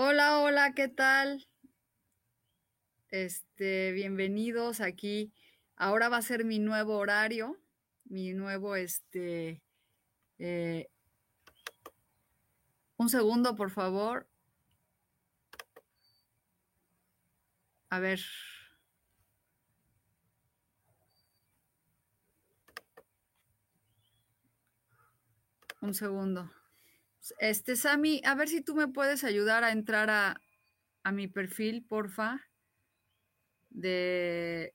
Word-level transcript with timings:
Hola, 0.00 0.38
hola, 0.38 0.74
¿qué 0.74 0.86
tal? 0.86 1.48
Este, 3.08 3.90
bienvenidos 3.90 4.80
aquí. 4.80 5.32
Ahora 5.74 6.08
va 6.08 6.18
a 6.18 6.22
ser 6.22 6.44
mi 6.44 6.60
nuevo 6.60 6.96
horario, 6.96 7.58
mi 8.04 8.32
nuevo, 8.32 8.76
este, 8.76 9.60
eh, 10.38 10.88
un 12.96 13.08
segundo, 13.08 13.56
por 13.56 13.72
favor. 13.72 14.28
A 17.90 17.98
ver. 17.98 18.20
Un 25.80 25.92
segundo. 25.92 26.57
Este, 27.38 27.76
Sammy, 27.76 28.22
a 28.24 28.34
ver 28.34 28.48
si 28.48 28.60
tú 28.60 28.74
me 28.74 28.88
puedes 28.88 29.24
ayudar 29.24 29.64
a 29.64 29.72
entrar 29.72 30.10
a, 30.10 30.40
a 31.02 31.12
mi 31.12 31.28
perfil, 31.28 31.84
porfa, 31.84 32.40
de, 33.70 34.74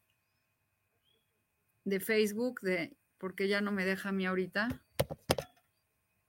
de 1.83 1.99
Facebook, 1.99 2.61
de, 2.61 2.95
porque 3.17 3.47
ya 3.47 3.61
no 3.61 3.71
me 3.71 3.85
deja 3.85 4.09
a 4.09 4.13
mí 4.13 4.25
ahorita. 4.25 4.81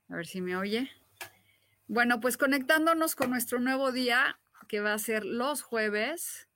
A 0.09 0.17
ver 0.17 0.27
si 0.27 0.41
me 0.41 0.57
oye. 0.57 0.91
Bueno, 1.87 2.21
pues 2.21 2.37
conectándonos 2.37 3.15
con 3.15 3.31
nuestro 3.31 3.61
nuevo 3.61 3.93
día, 3.93 4.41
que 4.69 4.81
va 4.81 4.95
a 4.95 4.99
ser 4.99 5.25
los 5.25 5.63
jueves, 5.63 6.49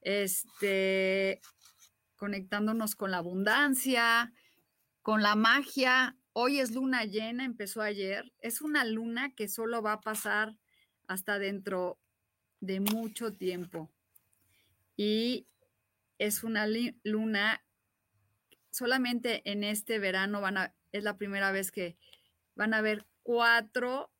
este, 0.00 1.40
conectándonos 2.16 2.96
con 2.96 3.10
la 3.10 3.18
abundancia, 3.18 4.32
con 5.02 5.22
la 5.22 5.34
magia, 5.34 6.16
Hoy 6.32 6.60
es 6.60 6.72
luna 6.72 7.04
llena, 7.04 7.44
empezó 7.44 7.82
ayer. 7.82 8.32
Es 8.40 8.60
una 8.60 8.84
luna 8.84 9.34
que 9.34 9.48
solo 9.48 9.82
va 9.82 9.94
a 9.94 10.00
pasar 10.00 10.56
hasta 11.08 11.38
dentro 11.38 11.98
de 12.60 12.78
mucho 12.78 13.32
tiempo. 13.32 13.90
Y 14.96 15.46
es 16.18 16.44
una 16.44 16.68
luna, 17.02 17.64
solamente 18.70 19.42
en 19.50 19.64
este 19.64 19.98
verano 19.98 20.40
van 20.40 20.58
a, 20.58 20.74
es 20.92 21.02
la 21.02 21.16
primera 21.16 21.50
vez 21.50 21.72
que 21.72 21.96
van 22.54 22.74
a 22.74 22.78
haber 22.78 23.06
cuatro 23.22 24.12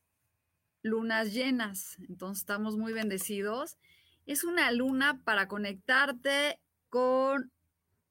lunas 0.82 1.32
llenas. 1.32 1.96
Entonces 2.08 2.40
estamos 2.40 2.76
muy 2.76 2.92
bendecidos. 2.92 3.78
Es 4.26 4.42
una 4.42 4.72
luna 4.72 5.22
para 5.24 5.46
conectarte 5.46 6.58
con, 6.88 7.52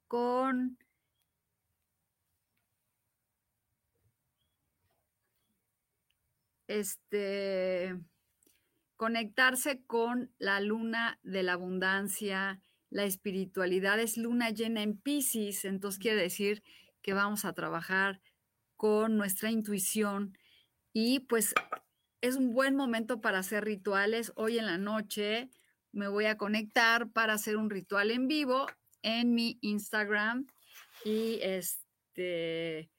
con 0.08 0.78
este, 6.70 7.98
conectarse 8.96 9.82
con 9.86 10.32
la 10.38 10.60
luna 10.60 11.18
de 11.22 11.42
la 11.42 11.54
abundancia, 11.54 12.60
la 12.90 13.04
espiritualidad 13.04 13.98
es 13.98 14.16
luna 14.16 14.50
llena 14.50 14.82
en 14.82 14.96
Pisces, 14.96 15.64
entonces 15.64 16.00
quiere 16.00 16.20
decir 16.20 16.62
que 17.02 17.12
vamos 17.12 17.44
a 17.44 17.54
trabajar 17.54 18.20
con 18.76 19.16
nuestra 19.16 19.50
intuición 19.50 20.38
y 20.92 21.20
pues 21.20 21.54
es 22.20 22.36
un 22.36 22.52
buen 22.52 22.76
momento 22.76 23.20
para 23.20 23.38
hacer 23.38 23.64
rituales. 23.64 24.32
Hoy 24.36 24.58
en 24.58 24.66
la 24.66 24.78
noche 24.78 25.50
me 25.92 26.06
voy 26.06 26.26
a 26.26 26.36
conectar 26.36 27.10
para 27.10 27.34
hacer 27.34 27.56
un 27.56 27.70
ritual 27.70 28.10
en 28.10 28.28
vivo 28.28 28.66
en 29.02 29.34
mi 29.34 29.58
Instagram 29.60 30.46
y 31.04 31.40
este 31.42 32.90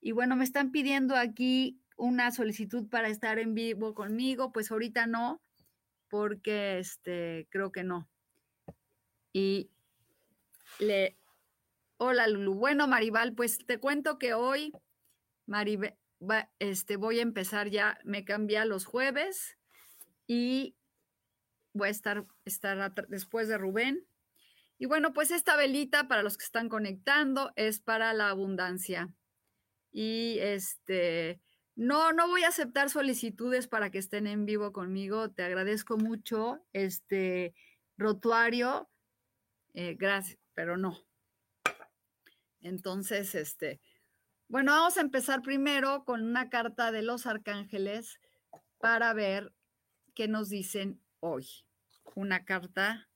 y 0.00 0.12
bueno, 0.12 0.34
me 0.34 0.44
están 0.44 0.72
pidiendo 0.72 1.14
aquí 1.14 1.80
una 2.00 2.30
solicitud 2.30 2.88
para 2.88 3.08
estar 3.08 3.38
en 3.38 3.54
vivo 3.54 3.94
conmigo, 3.94 4.52
pues 4.52 4.70
ahorita 4.70 5.06
no, 5.06 5.42
porque 6.08 6.78
este, 6.78 7.46
creo 7.50 7.70
que 7.70 7.84
no. 7.84 8.08
Y 9.32 9.70
le, 10.78 11.16
hola 11.98 12.26
Lulu. 12.26 12.54
Bueno, 12.54 12.88
Maribal, 12.88 13.34
pues 13.34 13.58
te 13.66 13.78
cuento 13.78 14.18
que 14.18 14.32
hoy, 14.32 14.72
Maribel, 15.46 15.94
este, 16.58 16.96
voy 16.96 17.18
a 17.18 17.22
empezar 17.22 17.68
ya, 17.68 17.98
me 18.04 18.24
cambia 18.24 18.64
los 18.64 18.86
jueves 18.86 19.58
y 20.26 20.74
voy 21.74 21.88
a 21.88 21.90
estar, 21.90 22.26
estar 22.46 22.94
después 23.08 23.46
de 23.48 23.58
Rubén. 23.58 24.06
Y 24.78 24.86
bueno, 24.86 25.12
pues 25.12 25.30
esta 25.30 25.56
velita 25.56 26.08
para 26.08 26.22
los 26.22 26.38
que 26.38 26.44
están 26.44 26.70
conectando 26.70 27.52
es 27.56 27.78
para 27.78 28.14
la 28.14 28.30
abundancia. 28.30 29.12
Y 29.92 30.38
este, 30.40 31.40
no, 31.80 32.12
no 32.12 32.28
voy 32.28 32.44
a 32.44 32.48
aceptar 32.48 32.90
solicitudes 32.90 33.66
para 33.66 33.88
que 33.88 33.96
estén 33.96 34.26
en 34.26 34.44
vivo 34.44 34.70
conmigo. 34.70 35.30
Te 35.30 35.44
agradezco 35.44 35.96
mucho, 35.96 36.62
este 36.74 37.54
rotuario. 37.96 38.90
Eh, 39.72 39.96
gracias, 39.98 40.38
pero 40.52 40.76
no. 40.76 40.98
Entonces, 42.60 43.34
este, 43.34 43.80
bueno, 44.46 44.72
vamos 44.72 44.98
a 44.98 45.00
empezar 45.00 45.40
primero 45.40 46.04
con 46.04 46.22
una 46.22 46.50
carta 46.50 46.92
de 46.92 47.00
los 47.00 47.24
arcángeles 47.24 48.20
para 48.78 49.14
ver 49.14 49.50
qué 50.14 50.28
nos 50.28 50.50
dicen 50.50 51.00
hoy. 51.20 51.48
Una 52.14 52.44
carta 52.44 53.08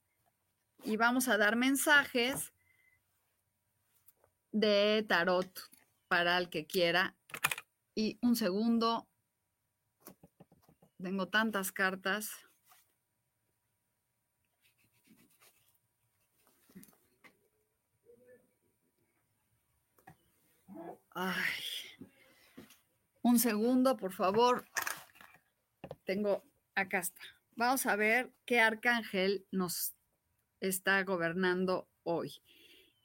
y 0.83 0.97
vamos 0.97 1.27
a 1.27 1.37
dar 1.37 1.55
mensajes 1.55 2.51
de 4.51 5.05
tarot 5.07 5.69
para 6.07 6.39
el 6.39 6.49
que 6.49 6.65
quiera 6.65 7.15
y 7.95 8.19
un 8.21 8.35
segundo. 8.35 9.07
Tengo 11.01 11.27
tantas 11.27 11.71
cartas. 11.71 12.31
Ay. 21.11 21.33
Un 23.21 23.39
segundo, 23.39 23.95
por 23.97 24.13
favor. 24.13 24.65
Tengo, 26.03 26.43
acá 26.75 26.99
está. 26.99 27.21
Vamos 27.55 27.85
a 27.85 27.95
ver 27.95 28.33
qué 28.45 28.59
arcángel 28.59 29.47
nos 29.49 29.95
está 30.59 31.01
gobernando 31.03 31.87
hoy. 32.03 32.41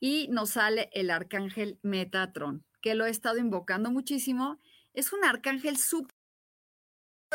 Y 0.01 0.29
nos 0.29 0.51
sale 0.51 0.91
el 0.93 1.11
arcángel 1.11 1.79
Metatron, 1.83 2.65
que 2.83 2.95
lo 2.95 3.07
he 3.07 3.11
estado 3.11 3.39
invocando 3.39 3.91
muchísimo 3.91 4.59
es 4.95 5.13
un 5.13 5.25
arcángel 5.25 5.77
súper 5.77 6.15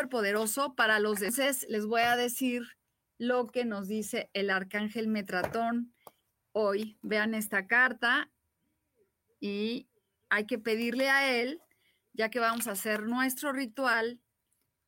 poderoso 0.10 0.76
para 0.76 1.00
los 1.00 1.20
deseos. 1.20 1.66
Les 1.70 1.86
voy 1.86 2.02
a 2.02 2.16
decir 2.16 2.64
lo 3.18 3.48
que 3.48 3.66
nos 3.66 3.88
dice 3.88 4.30
el 4.34 4.50
arcángel 4.50 5.08
Metratón 5.08 5.94
hoy. 6.52 6.98
Vean 7.02 7.34
esta 7.34 7.68
carta 7.68 8.30
y 9.40 9.88
hay 10.30 10.46
que 10.46 10.60
pedirle 10.60 11.10
a 11.10 11.32
él, 11.40 11.62
ya 12.14 12.30
que 12.30 12.40
vamos 12.40 12.68
a 12.68 12.72
hacer 12.72 13.04
nuestro 13.04 13.54
ritual 13.54 14.20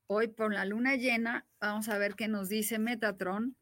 hoy 0.08 0.28
por 0.28 0.54
la 0.54 0.66
luna 0.66 0.96
llena. 0.96 1.46
Vamos 1.60 1.90
a 1.90 1.98
ver 1.98 2.16
qué 2.16 2.28
nos 2.28 2.50
dice 2.50 2.80
Metatron. 2.80 3.56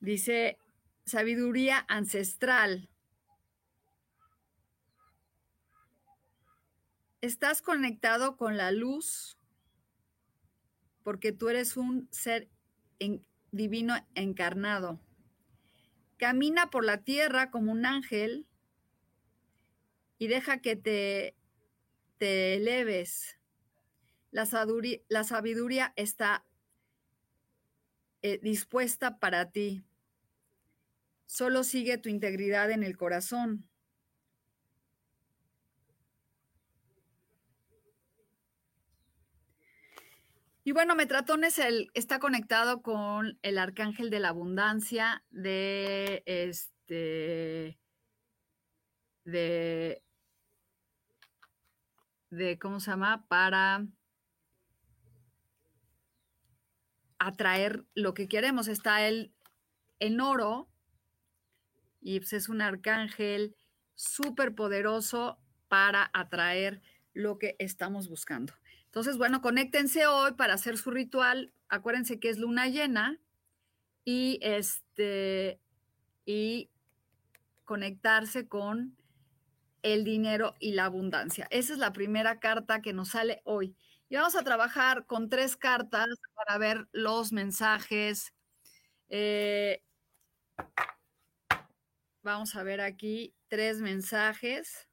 Dice, 0.00 0.58
sabiduría 1.04 1.84
ancestral. 1.88 2.88
estás 7.22 7.62
conectado 7.62 8.36
con 8.36 8.56
la 8.56 8.72
luz 8.72 9.38
porque 11.04 11.32
tú 11.32 11.48
eres 11.48 11.76
un 11.76 12.08
ser 12.10 12.48
divino 13.50 13.94
encarnado. 14.14 15.00
Camina 16.16 16.70
por 16.70 16.84
la 16.84 16.98
tierra 16.98 17.50
como 17.50 17.72
un 17.72 17.86
ángel 17.86 18.46
y 20.18 20.28
deja 20.28 20.58
que 20.58 20.76
te, 20.76 21.34
te 22.18 22.54
eleves. 22.56 23.38
La 24.30 24.46
sabiduría, 24.46 25.92
está 25.96 26.44
eh, 28.22 28.38
dispuesta 28.42 29.18
para 29.18 29.50
ti. 29.50 29.84
Solo 31.32 31.64
sigue 31.64 31.96
tu 31.96 32.10
integridad 32.10 32.70
en 32.70 32.82
el 32.82 32.94
corazón. 32.98 33.66
Y 40.62 40.72
bueno, 40.72 40.94
Metratón 40.94 41.44
es 41.44 41.58
el, 41.58 41.90
está 41.94 42.18
conectado 42.18 42.82
con 42.82 43.38
el 43.40 43.56
arcángel 43.56 44.10
de 44.10 44.20
la 44.20 44.28
abundancia 44.28 45.24
de 45.30 46.22
este 46.26 47.80
de 49.24 50.02
de 52.28 52.58
cómo 52.58 52.78
se 52.78 52.90
llama 52.90 53.26
para 53.28 53.86
atraer 57.18 57.86
lo 57.94 58.12
que 58.12 58.28
queremos. 58.28 58.68
Está 58.68 59.08
el 59.08 59.32
en 59.98 60.20
oro 60.20 60.68
y 62.02 62.20
pues, 62.20 62.32
es 62.32 62.48
un 62.48 62.60
arcángel 62.60 63.56
súper 63.94 64.54
poderoso 64.54 65.38
para 65.68 66.10
atraer 66.12 66.82
lo 67.14 67.38
que 67.38 67.56
estamos 67.58 68.08
buscando. 68.08 68.52
Entonces, 68.86 69.16
bueno, 69.16 69.40
conéctense 69.40 70.06
hoy 70.06 70.32
para 70.32 70.54
hacer 70.54 70.76
su 70.76 70.90
ritual. 70.90 71.52
Acuérdense 71.68 72.20
que 72.20 72.28
es 72.28 72.38
luna 72.38 72.68
llena 72.68 73.18
y 74.04 74.38
este 74.42 75.60
y 76.26 76.68
conectarse 77.64 78.48
con 78.48 78.96
el 79.82 80.04
dinero 80.04 80.54
y 80.58 80.72
la 80.72 80.84
abundancia. 80.84 81.46
Esa 81.50 81.72
es 81.72 81.78
la 81.78 81.92
primera 81.92 82.38
carta 82.38 82.82
que 82.82 82.92
nos 82.92 83.10
sale 83.10 83.40
hoy. 83.44 83.76
Y 84.08 84.16
vamos 84.16 84.36
a 84.36 84.44
trabajar 84.44 85.06
con 85.06 85.28
tres 85.28 85.56
cartas 85.56 86.08
para 86.34 86.58
ver 86.58 86.86
los 86.92 87.32
mensajes. 87.32 88.34
Eh, 89.08 89.82
vamos 92.22 92.54
a 92.56 92.62
ver 92.62 92.80
aquí 92.80 93.34
tres 93.48 93.80
mensajes. 93.80 94.88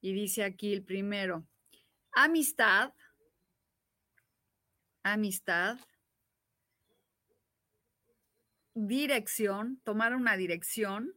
Y 0.00 0.12
dice 0.12 0.44
aquí 0.44 0.72
el 0.72 0.82
primero. 0.84 1.46
Amistad. 2.12 2.92
Amistad. 5.02 5.78
Dirección. 8.74 9.80
Tomar 9.84 10.14
una 10.14 10.36
dirección. 10.36 11.14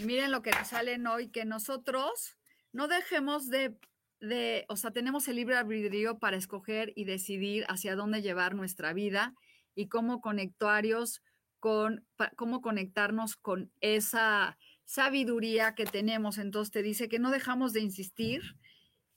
Y 0.00 0.04
miren 0.04 0.30
lo 0.30 0.40
que 0.40 0.50
nos 0.50 0.68
salen 0.68 1.06
hoy, 1.06 1.28
que 1.28 1.44
nosotros 1.44 2.38
no 2.72 2.88
dejemos 2.88 3.50
de 3.50 3.76
de, 4.20 4.64
o 4.68 4.76
sea, 4.76 4.92
tenemos 4.92 5.28
el 5.28 5.36
libre 5.36 5.56
albedrío 5.56 6.18
para 6.18 6.38
escoger 6.38 6.94
y 6.96 7.04
decidir 7.04 7.66
hacia 7.68 7.96
dónde 7.96 8.22
llevar 8.22 8.54
nuestra 8.54 8.94
vida 8.94 9.34
y 9.74 9.88
cómo 9.88 10.22
conectarios 10.22 11.22
con, 11.58 12.06
cómo 12.36 12.62
conectarnos 12.62 13.36
con 13.36 13.70
esa 13.82 14.56
sabiduría 14.86 15.74
que 15.74 15.84
tenemos. 15.84 16.38
Entonces 16.38 16.72
te 16.72 16.82
dice 16.82 17.10
que 17.10 17.18
no 17.18 17.30
dejamos 17.30 17.74
de 17.74 17.80
insistir 17.80 18.42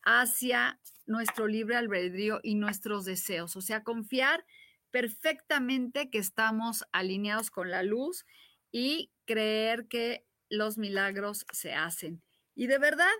hacia 0.03 0.81
nuestro 1.05 1.47
libre 1.47 1.77
albedrío 1.77 2.41
y 2.43 2.55
nuestros 2.55 3.05
deseos, 3.05 3.55
o 3.55 3.61
sea, 3.61 3.83
confiar 3.83 4.45
perfectamente 4.91 6.09
que 6.09 6.17
estamos 6.17 6.83
alineados 6.91 7.51
con 7.51 7.71
la 7.71 7.83
luz 7.83 8.25
y 8.69 9.11
creer 9.25 9.87
que 9.87 10.25
los 10.53 10.77
milagros 10.77 11.45
se 11.51 11.73
hacen. 11.73 12.21
Y 12.53 12.67
de 12.67 12.77
verdad, 12.77 13.11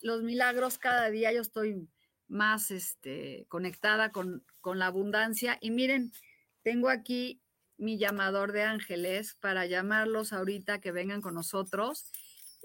los 0.00 0.22
milagros 0.22 0.78
cada 0.78 1.08
día 1.08 1.32
yo 1.32 1.40
estoy 1.40 1.88
más 2.26 2.72
este, 2.72 3.46
conectada 3.48 4.10
con, 4.10 4.44
con 4.60 4.80
la 4.80 4.86
abundancia. 4.86 5.56
Y 5.60 5.70
miren, 5.70 6.12
tengo 6.62 6.88
aquí 6.88 7.40
mi 7.76 7.96
llamador 7.96 8.50
de 8.50 8.64
ángeles 8.64 9.36
para 9.36 9.66
llamarlos 9.66 10.32
ahorita 10.32 10.80
que 10.80 10.90
vengan 10.90 11.20
con 11.20 11.34
nosotros. 11.34 12.10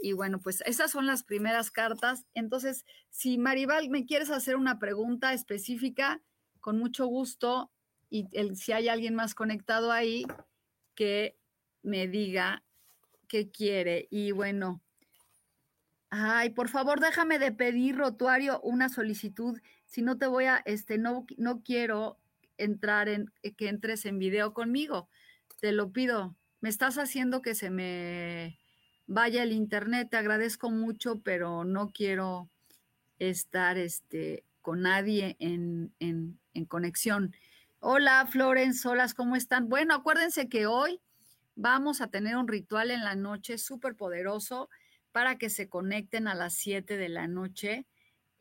Y 0.02 0.14
bueno, 0.14 0.40
pues 0.40 0.62
esas 0.66 0.90
son 0.90 1.06
las 1.06 1.24
primeras 1.24 1.70
cartas. 1.70 2.26
Entonces, 2.34 2.86
si 3.12 3.38
Maribal 3.38 3.90
me 3.90 4.06
quieres 4.06 4.32
hacer 4.32 4.56
una 4.56 4.80
pregunta 4.80 5.34
específica, 5.34 6.20
con 6.62 6.80
mucho 6.80 7.06
gusto. 7.06 7.72
Y 8.10 8.28
el, 8.32 8.58
si 8.58 8.72
hay 8.72 8.90
alguien 8.90 9.14
más 9.14 9.36
conectado 9.36 9.92
ahí, 9.92 10.26
que 10.96 11.38
me 11.84 12.08
diga 12.08 12.64
qué 13.28 13.50
quiere. 13.50 14.08
Y 14.10 14.32
bueno, 14.32 14.82
Ay, 16.16 16.52
por 16.52 16.70
favor, 16.70 17.00
déjame 17.00 17.40
de 17.40 17.52
pedir, 17.52 17.96
Rotuario, 17.98 18.62
una 18.62 18.88
solicitud. 18.88 19.60
Si 19.88 20.04
no 20.04 20.20
te 20.20 20.28
voy 20.28 20.46
a, 20.46 20.58
este, 20.66 21.00
no, 21.00 21.26
no 21.38 21.64
quiero 21.64 22.20
entrar 22.60 23.10
en, 23.10 23.34
eh, 23.42 23.56
que 23.56 23.68
entres 23.68 24.06
en 24.06 24.20
video 24.20 24.54
conmigo. 24.54 25.10
Te 25.60 25.72
lo 25.72 25.92
pido. 25.92 26.36
Me 26.62 26.70
estás 26.70 27.00
haciendo 27.00 27.42
que 27.42 27.56
se 27.56 27.72
me 27.72 28.60
vaya 29.08 29.42
el 29.42 29.54
internet. 29.54 30.10
Te 30.12 30.18
agradezco 30.18 30.70
mucho, 30.70 31.20
pero 31.22 31.64
no 31.64 31.90
quiero 31.92 32.48
estar 33.18 33.80
este, 33.80 34.44
con 34.62 34.84
nadie 34.84 35.36
en, 35.40 35.96
en, 35.98 36.40
en 36.54 36.66
conexión. 36.66 37.36
Hola, 37.80 38.28
Florence, 38.30 38.88
hola, 38.88 39.08
¿cómo 39.18 39.36
están? 39.36 39.68
Bueno, 39.68 39.96
acuérdense 39.96 40.48
que 40.48 40.68
hoy 40.68 41.02
vamos 41.56 42.02
a 42.02 42.08
tener 42.08 42.38
un 42.38 42.48
ritual 42.48 42.92
en 42.92 43.04
la 43.04 43.16
noche 43.16 43.58
súper 43.58 43.96
poderoso 43.96 44.70
para 45.12 45.38
que 45.38 45.50
se 45.50 45.70
conecten 45.70 46.28
a 46.28 46.36
las 46.36 46.56
7 46.56 46.98
de 46.98 47.10
la 47.10 47.28
noche 47.28 47.86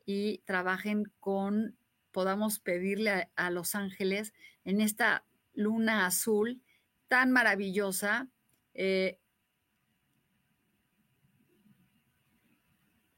y 0.05 0.39
trabajen 0.39 1.05
con, 1.19 1.77
podamos 2.11 2.59
pedirle 2.59 3.29
a, 3.35 3.49
los 3.51 3.75
ángeles 3.75 4.33
en 4.65 4.81
esta 4.81 5.23
luna 5.53 6.05
azul 6.05 6.61
tan 7.07 7.31
maravillosa. 7.31 8.27
Eh, 8.73 9.19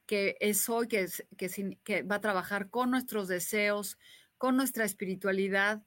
que 0.05 0.37
es 0.39 0.69
hoy, 0.69 0.87
que, 0.87 1.07
que, 1.37 1.77
que, 1.83 2.03
va 2.03 2.17
a 2.17 2.21
trabajar 2.21 2.69
con 2.69 2.91
nuestros 2.91 3.27
deseos, 3.27 3.97
con 4.37 4.55
nuestra 4.55 4.85
espiritualidad, 4.85 5.83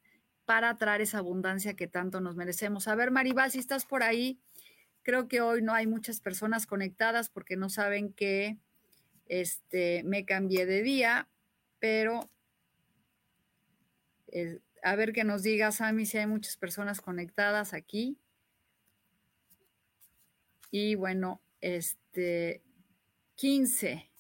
para 0.49 0.75
traer 0.79 1.03
esa 1.03 1.19
abundancia 1.19 1.77
que 1.77 1.87
tanto 1.87 2.21
nos 2.21 2.35
merecemos. 2.35 2.89
A 2.89 2.95
ver, 2.95 3.11
Maribal, 3.11 3.51
si 3.51 3.59
estás 3.59 3.85
por 3.85 4.03
ahí, 4.03 4.41
Creo 5.09 5.27
que 5.27 5.41
hoy 5.41 5.63
no 5.63 5.73
hay 5.73 5.87
muchas 5.87 6.21
personas 6.21 6.67
conectadas 6.67 7.31
porque 7.31 7.57
no 7.57 7.71
saben 7.71 8.13
que 8.13 8.59
este, 9.25 10.03
me 10.05 10.27
cambié 10.27 10.67
de 10.67 10.83
día, 10.83 11.31
pero 11.79 12.31
eh, 14.27 14.61
a 14.83 14.97
ver 14.97 15.15
que 15.15 15.25
nos 15.25 15.43
diga, 15.43 15.73
Sammy, 15.73 16.05
si 16.05 16.19
hay 16.19 16.27
muchas 16.27 16.59
personas 16.59 17.01
conectadas 17.01 17.73
aquí. 17.73 18.19
Y 20.71 20.95
bueno, 20.95 21.41
este, 21.63 22.63
15. 23.37 24.11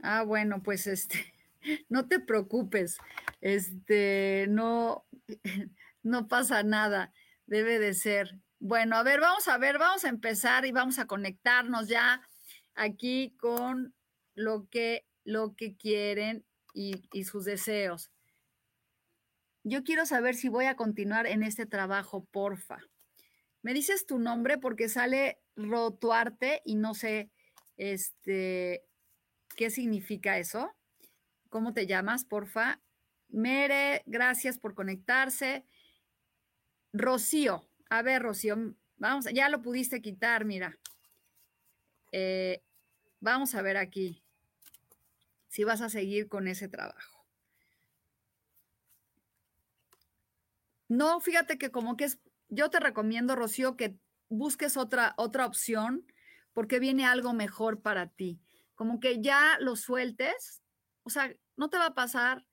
Ah, 0.00 0.22
bueno, 0.22 0.62
pues 0.62 0.86
este, 0.86 1.31
no 1.88 2.08
te 2.08 2.20
preocupes, 2.20 2.98
este, 3.40 4.46
no, 4.48 5.06
no 6.02 6.28
pasa 6.28 6.62
nada 6.62 7.12
debe 7.46 7.78
de 7.78 7.94
ser. 7.94 8.40
Bueno, 8.58 8.96
a 8.96 9.02
ver, 9.02 9.20
vamos 9.20 9.48
a 9.48 9.58
ver, 9.58 9.78
vamos 9.78 10.04
a 10.04 10.08
empezar 10.08 10.64
y 10.64 10.72
vamos 10.72 10.98
a 10.98 11.06
conectarnos 11.06 11.88
ya 11.88 12.22
aquí 12.74 13.36
con 13.38 13.94
lo 14.34 14.68
que, 14.68 15.06
lo 15.24 15.54
que 15.54 15.76
quieren 15.76 16.44
y, 16.72 17.08
y 17.12 17.24
sus 17.24 17.44
deseos. 17.44 18.10
Yo 19.64 19.84
quiero 19.84 20.06
saber 20.06 20.34
si 20.34 20.48
voy 20.48 20.64
a 20.64 20.76
continuar 20.76 21.26
en 21.26 21.42
este 21.42 21.66
trabajo, 21.66 22.24
porfa. 22.30 22.78
Me 23.62 23.74
dices 23.74 24.06
tu 24.06 24.18
nombre 24.18 24.58
porque 24.58 24.88
sale 24.88 25.40
rotuarte 25.54 26.62
y 26.64 26.74
no 26.76 26.94
sé 26.94 27.30
este 27.76 28.84
qué 29.56 29.70
significa 29.70 30.38
eso. 30.38 30.74
¿Cómo 31.52 31.72
te 31.72 31.86
llamas, 31.86 32.24
porfa? 32.24 32.80
Mere, 33.28 34.02
gracias 34.06 34.58
por 34.58 34.74
conectarse. 34.74 35.64
Rocío, 36.92 37.68
a 37.90 38.02
ver, 38.02 38.22
Rocío, 38.22 38.74
vamos, 38.96 39.26
ya 39.32 39.48
lo 39.48 39.62
pudiste 39.62 40.02
quitar, 40.02 40.44
mira. 40.44 40.76
Eh, 42.10 42.62
Vamos 43.22 43.54
a 43.54 43.62
ver 43.62 43.76
aquí 43.76 44.20
si 45.46 45.62
vas 45.62 45.80
a 45.80 45.88
seguir 45.88 46.28
con 46.28 46.48
ese 46.48 46.66
trabajo. 46.66 47.24
No, 50.88 51.20
fíjate 51.20 51.56
que 51.56 51.70
como 51.70 51.96
que 51.96 52.06
es, 52.06 52.18
yo 52.48 52.68
te 52.68 52.80
recomiendo, 52.80 53.36
Rocío, 53.36 53.76
que 53.76 53.96
busques 54.28 54.76
otra, 54.76 55.14
otra 55.16 55.46
opción 55.46 56.04
porque 56.52 56.80
viene 56.80 57.06
algo 57.06 57.32
mejor 57.32 57.80
para 57.80 58.08
ti. 58.08 58.40
Como 58.74 58.98
que 58.98 59.22
ya 59.22 59.56
lo 59.60 59.76
sueltes, 59.76 60.60
o 61.04 61.10
sea, 61.10 61.32
no 61.56 61.70
te 61.70 61.78
va 61.78 61.86
a 61.86 61.94
pasar 61.94 62.46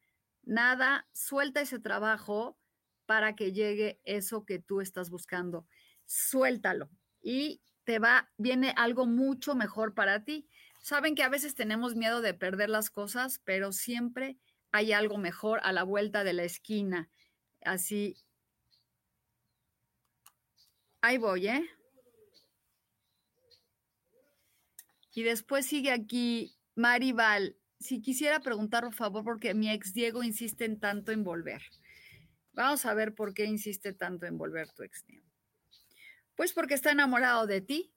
nada, 0.43 1.07
suelta 1.13 1.61
ese 1.61 1.79
trabajo 1.79 2.57
para 3.05 3.35
que 3.35 3.51
llegue 3.53 3.99
eso 4.03 4.45
que 4.45 4.59
tú 4.59 4.81
estás 4.81 5.09
buscando. 5.09 5.67
Suéltalo 6.05 6.89
y 7.21 7.61
te 7.83 7.99
va, 7.99 8.31
viene 8.37 8.73
algo 8.77 9.05
mucho 9.05 9.55
mejor 9.55 9.93
para 9.93 10.23
ti. 10.23 10.47
Saben 10.81 11.15
que 11.15 11.23
a 11.23 11.29
veces 11.29 11.55
tenemos 11.55 11.95
miedo 11.95 12.21
de 12.21 12.33
perder 12.33 12.69
las 12.69 12.89
cosas, 12.89 13.41
pero 13.43 13.71
siempre 13.71 14.37
hay 14.71 14.93
algo 14.93 15.17
mejor 15.17 15.59
a 15.63 15.71
la 15.71 15.83
vuelta 15.83 16.23
de 16.23 16.33
la 16.33 16.43
esquina. 16.43 17.09
Así. 17.61 18.15
Ahí 21.01 21.17
voy, 21.17 21.47
¿eh? 21.47 21.69
Y 25.13 25.23
después 25.23 25.65
sigue 25.65 25.91
aquí 25.91 26.55
Maribal. 26.75 27.58
Si 27.79 28.01
quisiera 28.01 28.41
preguntar, 28.41 28.83
por 28.83 28.93
favor, 28.93 29.23
porque 29.23 29.53
mi 29.53 29.71
ex 29.71 29.93
Diego 29.93 30.21
insiste 30.21 30.65
en 30.65 30.79
tanto 30.79 31.11
en 31.11 31.23
volver. 31.23 31.61
Vamos 32.53 32.85
a 32.85 32.93
ver 32.93 33.15
por 33.15 33.33
qué 33.33 33.45
insiste 33.45 33.93
tanto 33.93 34.25
en 34.25 34.37
volver 34.37 34.69
tu 34.71 34.83
ex 34.83 35.05
Diego. 35.05 35.25
Pues 36.35 36.51
porque 36.53 36.73
está 36.73 36.91
enamorado 36.91 37.47
de 37.47 37.61
ti, 37.61 37.93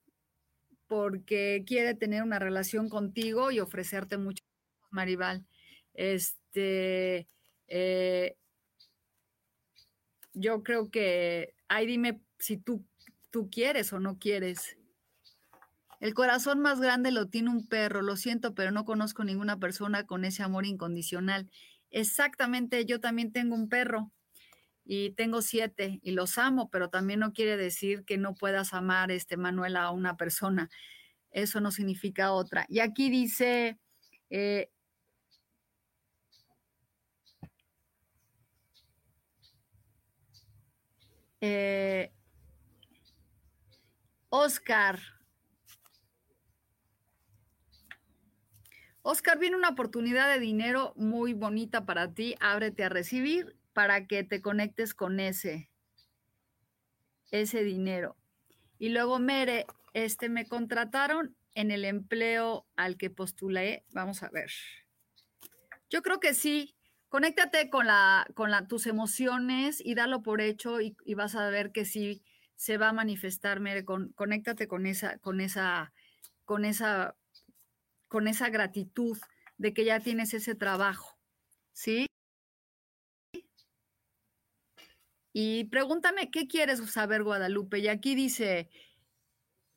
porque 0.87 1.63
quiere 1.67 1.95
tener 1.95 2.23
una 2.23 2.39
relación 2.39 2.87
contigo 2.87 3.51
y 3.51 3.59
ofrecerte 3.59 4.17
mucho, 4.17 4.43
Maribal. 4.89 5.45
Este, 5.93 7.27
eh, 7.67 8.37
yo 10.33 10.63
creo 10.63 10.89
que, 10.89 11.55
ahí 11.67 11.85
dime 11.85 12.21
si 12.39 12.57
tú, 12.57 12.85
tú 13.31 13.49
quieres 13.49 13.91
o 13.93 13.99
no 13.99 14.17
quieres. 14.17 14.77
El 16.03 16.13
corazón 16.13 16.59
más 16.59 16.81
grande 16.81 17.11
lo 17.11 17.29
tiene 17.29 17.49
un 17.49 17.65
perro, 17.65 18.01
lo 18.01 18.17
siento, 18.17 18.53
pero 18.53 18.71
no 18.71 18.83
conozco 18.83 19.23
ninguna 19.23 19.57
persona 19.57 20.05
con 20.05 20.25
ese 20.25 20.43
amor 20.43 20.65
incondicional. 20.65 21.49
Exactamente, 21.91 22.85
yo 22.85 22.99
también 22.99 23.31
tengo 23.31 23.55
un 23.55 23.69
perro 23.69 24.11
y 24.83 25.11
tengo 25.11 25.41
siete 25.41 26.01
y 26.03 26.11
los 26.11 26.37
amo, 26.37 26.69
pero 26.69 26.89
también 26.89 27.21
no 27.21 27.31
quiere 27.31 27.55
decir 27.55 28.03
que 28.03 28.17
no 28.17 28.35
puedas 28.35 28.73
amar, 28.73 29.11
este 29.11 29.37
Manuel, 29.37 29.77
a 29.77 29.91
una 29.91 30.17
persona. 30.17 30.69
Eso 31.31 31.61
no 31.61 31.71
significa 31.71 32.33
otra. 32.33 32.65
Y 32.67 32.79
aquí 32.79 33.09
dice, 33.09 33.79
eh, 34.29 34.69
eh, 41.39 42.11
Oscar, 44.27 44.99
Oscar, 49.05 49.37
viene 49.37 49.57
una 49.57 49.67
oportunidad 49.69 50.29
de 50.29 50.39
dinero 50.39 50.93
muy 50.95 51.33
bonita 51.33 51.85
para 51.85 52.13
ti. 52.13 52.35
Ábrete 52.39 52.85
a 52.85 52.89
recibir 52.89 53.57
para 53.73 54.07
que 54.07 54.23
te 54.23 54.41
conectes 54.41 54.93
con 54.93 55.19
ese, 55.19 55.69
ese 57.29 57.63
dinero. 57.65 58.15
Y 58.79 58.89
luego, 58.89 59.19
Mere, 59.19 59.65
este, 59.93 60.29
me 60.29 60.47
contrataron 60.47 61.35
en 61.53 61.71
el 61.71 61.83
empleo 61.83 62.65
al 62.77 62.95
que 62.95 63.09
postulé. 63.09 63.83
Vamos 63.91 64.23
a 64.23 64.29
ver. 64.29 64.49
Yo 65.89 66.01
creo 66.01 66.21
que 66.21 66.33
sí. 66.33 66.73
Conéctate 67.09 67.69
con, 67.69 67.85
la, 67.87 68.25
con 68.35 68.51
la, 68.51 68.67
tus 68.67 68.87
emociones 68.87 69.81
y 69.83 69.95
dalo 69.95 70.23
por 70.23 70.39
hecho 70.39 70.79
y, 70.79 70.95
vas 71.13 71.35
a 71.35 71.49
ver 71.49 71.73
que 71.73 71.83
sí 71.83 72.23
se 72.55 72.77
va 72.77 72.89
a 72.89 72.93
manifestar, 72.93 73.59
Mere. 73.59 73.83
Con, 73.83 74.13
conéctate 74.13 74.69
con 74.69 74.85
esa, 74.85 75.17
con 75.17 75.41
esa, 75.41 75.91
con 76.45 76.63
esa 76.63 77.17
con 78.13 78.27
esa 78.27 78.49
gratitud 78.49 79.17
de 79.57 79.73
que 79.73 79.85
ya 79.85 79.99
tienes 79.99 80.35
ese 80.35 80.53
trabajo, 80.53 81.17
¿sí? 81.71 82.05
Y 85.33 85.63
pregúntame, 85.63 86.29
¿qué 86.29 86.47
quieres 86.47 86.77
saber, 86.91 87.23
Guadalupe? 87.23 87.79
Y 87.79 87.87
aquí 87.87 88.13
dice, 88.13 88.69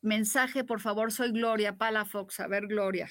mensaje, 0.01 0.63
por 0.63 0.81
favor, 0.81 1.11
soy 1.11 1.31
Gloria 1.31 1.79
Palafox, 1.79 2.39
a 2.39 2.45
ver, 2.45 2.67
Gloria. 2.67 3.09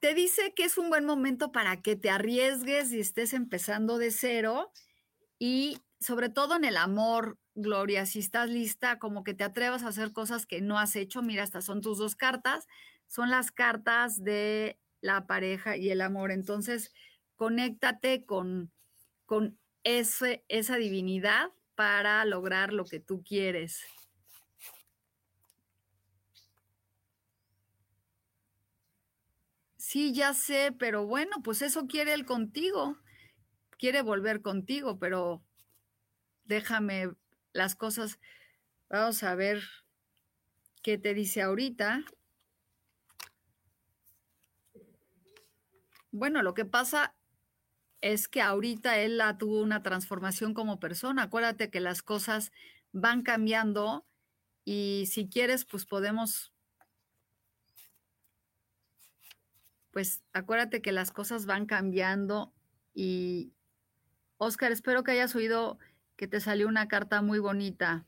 Te 0.00 0.12
dice 0.12 0.52
que 0.56 0.64
es 0.64 0.76
un 0.76 0.90
buen 0.90 1.04
momento 1.04 1.52
para 1.52 1.82
que 1.82 1.94
te 1.94 2.10
arriesgues 2.10 2.90
y 2.90 2.98
estés 2.98 3.32
empezando 3.32 3.98
de 3.98 4.10
cero 4.10 4.72
y 5.38 5.78
sobre 6.00 6.30
todo 6.30 6.56
en 6.56 6.64
el 6.64 6.76
amor, 6.76 7.38
Gloria, 7.54 8.06
si 8.06 8.18
estás 8.20 8.48
lista, 8.48 8.98
como 8.98 9.24
que 9.24 9.34
te 9.34 9.44
atrevas 9.44 9.82
a 9.82 9.88
hacer 9.88 10.12
cosas 10.12 10.46
que 10.46 10.60
no 10.62 10.78
has 10.78 10.96
hecho. 10.96 11.22
Mira, 11.22 11.44
estas 11.44 11.64
son 11.66 11.82
tus 11.82 11.98
dos 11.98 12.16
cartas. 12.16 12.66
Son 13.06 13.28
las 13.30 13.52
cartas 13.52 14.24
de 14.24 14.78
la 15.02 15.26
pareja 15.26 15.76
y 15.76 15.90
el 15.90 16.00
amor. 16.00 16.30
Entonces, 16.32 16.92
conéctate 17.36 18.24
con, 18.24 18.72
con 19.26 19.58
ese, 19.84 20.44
esa 20.48 20.76
divinidad 20.76 21.50
para 21.74 22.24
lograr 22.24 22.72
lo 22.72 22.86
que 22.86 23.00
tú 23.00 23.22
quieres. 23.22 23.82
Sí, 29.76 30.14
ya 30.14 30.32
sé, 30.32 30.72
pero 30.78 31.06
bueno, 31.06 31.42
pues 31.44 31.60
eso 31.62 31.86
quiere 31.86 32.14
él 32.14 32.24
contigo. 32.24 32.96
Quiere 33.78 34.02
volver 34.02 34.42
contigo, 34.42 34.98
pero 34.98 35.44
déjame 36.44 37.10
las 37.52 37.74
cosas. 37.74 38.18
Vamos 38.88 39.22
a 39.22 39.34
ver 39.34 39.62
qué 40.82 40.98
te 40.98 41.14
dice 41.14 41.42
ahorita. 41.42 42.04
Bueno, 46.10 46.42
lo 46.42 46.52
que 46.54 46.64
pasa 46.64 47.14
es 48.02 48.28
que 48.28 48.42
ahorita 48.42 48.98
él 48.98 49.22
tuvo 49.38 49.62
una 49.62 49.82
transformación 49.82 50.54
como 50.54 50.78
persona. 50.80 51.22
Acuérdate 51.22 51.70
que 51.70 51.80
las 51.80 52.02
cosas 52.02 52.52
van 52.92 53.22
cambiando 53.22 54.04
y 54.64 55.04
si 55.10 55.28
quieres, 55.28 55.64
pues 55.64 55.86
podemos, 55.86 56.52
pues 59.90 60.22
acuérdate 60.32 60.82
que 60.82 60.92
las 60.92 61.10
cosas 61.10 61.46
van 61.46 61.66
cambiando 61.66 62.52
y, 62.94 63.52
Oscar, 64.36 64.72
espero 64.72 65.04
que 65.04 65.12
hayas 65.12 65.34
oído 65.34 65.78
que 66.22 66.28
te 66.28 66.40
salió 66.40 66.68
una 66.68 66.86
carta 66.86 67.20
muy 67.20 67.40
bonita. 67.40 68.06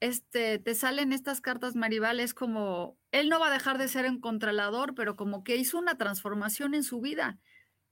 Este, 0.00 0.58
te 0.58 0.74
salen 0.74 1.12
estas 1.12 1.40
cartas, 1.40 1.76
Maribal, 1.76 2.18
es 2.18 2.34
como, 2.34 2.98
él 3.12 3.28
no 3.28 3.38
va 3.38 3.46
a 3.46 3.52
dejar 3.52 3.78
de 3.78 3.86
ser 3.86 4.10
un 4.10 4.18
controlador, 4.20 4.96
pero 4.96 5.14
como 5.14 5.44
que 5.44 5.54
hizo 5.54 5.78
una 5.78 5.98
transformación 5.98 6.74
en 6.74 6.82
su 6.82 7.00
vida. 7.00 7.38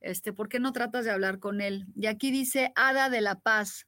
Este, 0.01 0.33
¿por 0.33 0.49
qué 0.49 0.59
no 0.59 0.73
tratas 0.73 1.05
de 1.05 1.13
hablar 1.13 1.39
con 1.39 1.61
él? 1.61 1.87
Y 1.95 2.07
aquí 2.07 2.33
dice 2.33 2.73
Hada 2.75 3.09
de 3.09 3.21
la 3.21 3.39
Paz. 3.39 3.87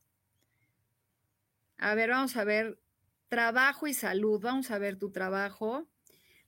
A 1.77 1.97
ver, 1.97 2.11
vamos 2.11 2.37
a 2.37 2.45
ver, 2.45 2.79
trabajo 3.27 3.89
y 3.89 3.95
salud, 3.95 4.41
vamos 4.41 4.71
a 4.71 4.79
ver 4.79 4.97
tu 4.97 5.11
trabajo. 5.11 5.89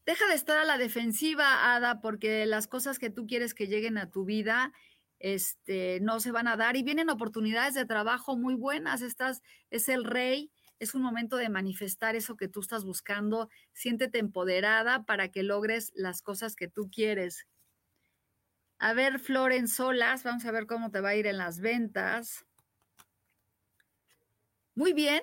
Deja 0.07 0.29
de 0.29 0.35
estar 0.35 0.57
a 0.57 0.65
la 0.65 0.79
defensiva, 0.79 1.75
Ada, 1.75 2.01
porque 2.01 2.47
las 2.47 2.69
cosas 2.69 3.01
que 3.01 3.11
tú 3.11 3.27
quieres 3.27 3.55
que 3.55 3.67
lleguen 3.67 3.99
a 3.99 4.09
tu 4.09 4.25
vida 4.25 4.73
este, 5.21 6.01
no 6.01 6.19
se 6.19 6.33
van 6.33 6.49
a 6.49 6.57
dar 6.57 6.77
y 6.77 6.83
vienen 6.83 7.11
oportunidades 7.11 7.75
de 7.75 7.85
trabajo 7.85 8.37
muy 8.37 8.55
buenas. 8.55 9.03
Estás, 9.03 9.43
es 9.71 9.89
el 9.89 10.05
rey, 10.05 10.51
es 10.79 10.95
un 10.95 11.03
momento 11.03 11.37
de 11.37 11.51
manifestar 11.51 12.17
eso 12.17 12.37
que 12.37 12.49
tú 12.49 12.61
estás 12.61 12.85
buscando. 12.85 13.51
Siéntete 13.73 14.19
empoderada 14.19 15.05
para 15.05 15.29
que 15.29 15.43
logres 15.43 15.93
las 15.95 16.23
cosas 16.23 16.57
que 16.57 16.69
tú 16.69 16.91
quieres. 16.91 17.47
A 18.79 18.95
ver, 18.95 19.21
Floren 19.21 19.69
Solas, 19.69 20.25
vamos 20.25 20.47
a 20.47 20.53
ver 20.53 20.67
cómo 20.67 20.91
te 20.91 21.03
va 21.03 21.11
a 21.11 21.15
ir 21.15 21.27
en 21.27 21.37
las 21.37 21.61
ventas. 21.61 22.47
Muy 24.75 24.95
bien, 24.95 25.23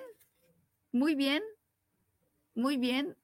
muy 0.92 1.16
bien, 1.16 1.42
muy 2.54 2.76
bien, 2.76 3.16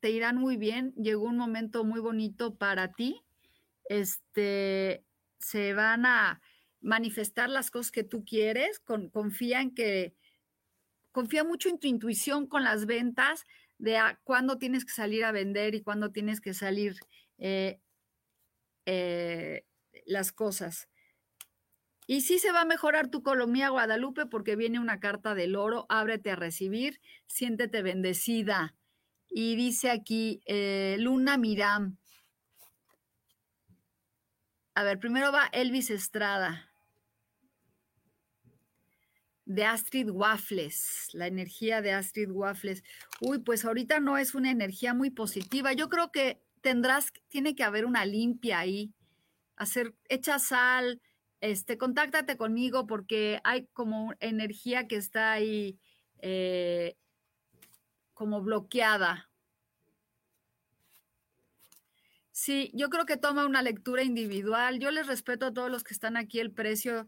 te 0.00 0.10
irán 0.10 0.36
muy 0.36 0.58
bien. 0.58 0.92
Llegó 0.96 1.24
un 1.24 1.38
momento 1.38 1.82
muy 1.84 2.00
bonito 2.00 2.56
para 2.56 2.92
ti. 2.92 3.22
Este, 3.88 5.02
se 5.40 5.74
van 5.74 6.06
a 6.06 6.40
manifestar 6.80 7.50
las 7.50 7.70
cosas 7.70 7.90
que 7.90 8.04
tú 8.04 8.24
quieres, 8.24 8.78
con, 8.78 9.10
confía 9.10 9.60
en 9.60 9.74
que, 9.74 10.14
confía 11.12 11.44
mucho 11.44 11.68
en 11.68 11.78
tu 11.78 11.88
intuición 11.88 12.46
con 12.46 12.62
las 12.64 12.86
ventas, 12.86 13.44
de 13.78 13.98
cuándo 14.24 14.58
tienes 14.58 14.84
que 14.84 14.92
salir 14.92 15.24
a 15.24 15.32
vender 15.32 15.74
y 15.74 15.82
cuándo 15.82 16.12
tienes 16.12 16.40
que 16.40 16.52
salir 16.52 16.96
eh, 17.38 17.80
eh, 18.86 19.64
las 20.04 20.32
cosas. 20.32 20.88
Y 22.06 22.22
sí 22.22 22.38
se 22.38 22.52
va 22.52 22.62
a 22.62 22.66
mejorar 22.66 23.08
tu 23.08 23.22
colomía, 23.22 23.68
Guadalupe, 23.68 24.26
porque 24.26 24.56
viene 24.56 24.80
una 24.80 25.00
carta 25.00 25.34
del 25.34 25.56
oro, 25.56 25.86
ábrete 25.88 26.30
a 26.32 26.36
recibir, 26.36 27.00
siéntete 27.26 27.82
bendecida. 27.82 28.74
Y 29.28 29.54
dice 29.54 29.90
aquí, 29.90 30.42
eh, 30.44 30.96
Luna 30.98 31.38
Miram. 31.38 31.99
A 34.80 34.82
ver, 34.82 34.98
primero 34.98 35.30
va 35.30 35.50
Elvis 35.52 35.90
Estrada 35.90 36.72
de 39.44 39.66
Astrid 39.66 40.08
Waffles, 40.08 41.10
la 41.12 41.26
energía 41.26 41.82
de 41.82 41.92
Astrid 41.92 42.30
Waffles. 42.30 42.82
Uy, 43.20 43.40
pues 43.40 43.66
ahorita 43.66 44.00
no 44.00 44.16
es 44.16 44.34
una 44.34 44.50
energía 44.50 44.94
muy 44.94 45.10
positiva. 45.10 45.74
Yo 45.74 45.90
creo 45.90 46.10
que 46.10 46.40
tendrás, 46.62 47.12
tiene 47.28 47.54
que 47.54 47.62
haber 47.62 47.84
una 47.84 48.06
limpia 48.06 48.60
ahí. 48.60 48.94
Hacer, 49.54 49.94
echa 50.08 50.38
sal, 50.38 51.02
este, 51.42 51.76
contáctate 51.76 52.38
conmigo 52.38 52.86
porque 52.86 53.42
hay 53.44 53.66
como 53.74 54.14
energía 54.18 54.88
que 54.88 54.96
está 54.96 55.32
ahí 55.32 55.78
eh, 56.20 56.96
como 58.14 58.40
bloqueada. 58.40 59.29
Sí, 62.42 62.70
yo 62.72 62.88
creo 62.88 63.04
que 63.04 63.18
toma 63.18 63.44
una 63.44 63.60
lectura 63.60 64.02
individual. 64.02 64.78
Yo 64.78 64.90
les 64.90 65.06
respeto 65.06 65.44
a 65.44 65.52
todos 65.52 65.70
los 65.70 65.84
que 65.84 65.92
están 65.92 66.16
aquí 66.16 66.40
el 66.40 66.52
precio 66.52 67.06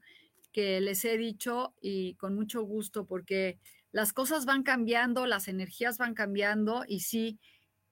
que 0.53 0.79
les 0.83 1.07
he 1.07 1.17
dicho 1.17 1.75
y 1.81 2.17
con 2.17 2.35
mucho 2.35 2.61
gusto 2.65 3.07
porque 3.07 3.59
las 3.93 4.12
cosas 4.12 4.45
van 4.45 4.62
cambiando, 4.62 5.25
las 5.25 5.49
energías 5.49 5.97
van 5.97 6.12
cambiando 6.12 6.85
y 6.87 7.01
sí, 7.01 7.41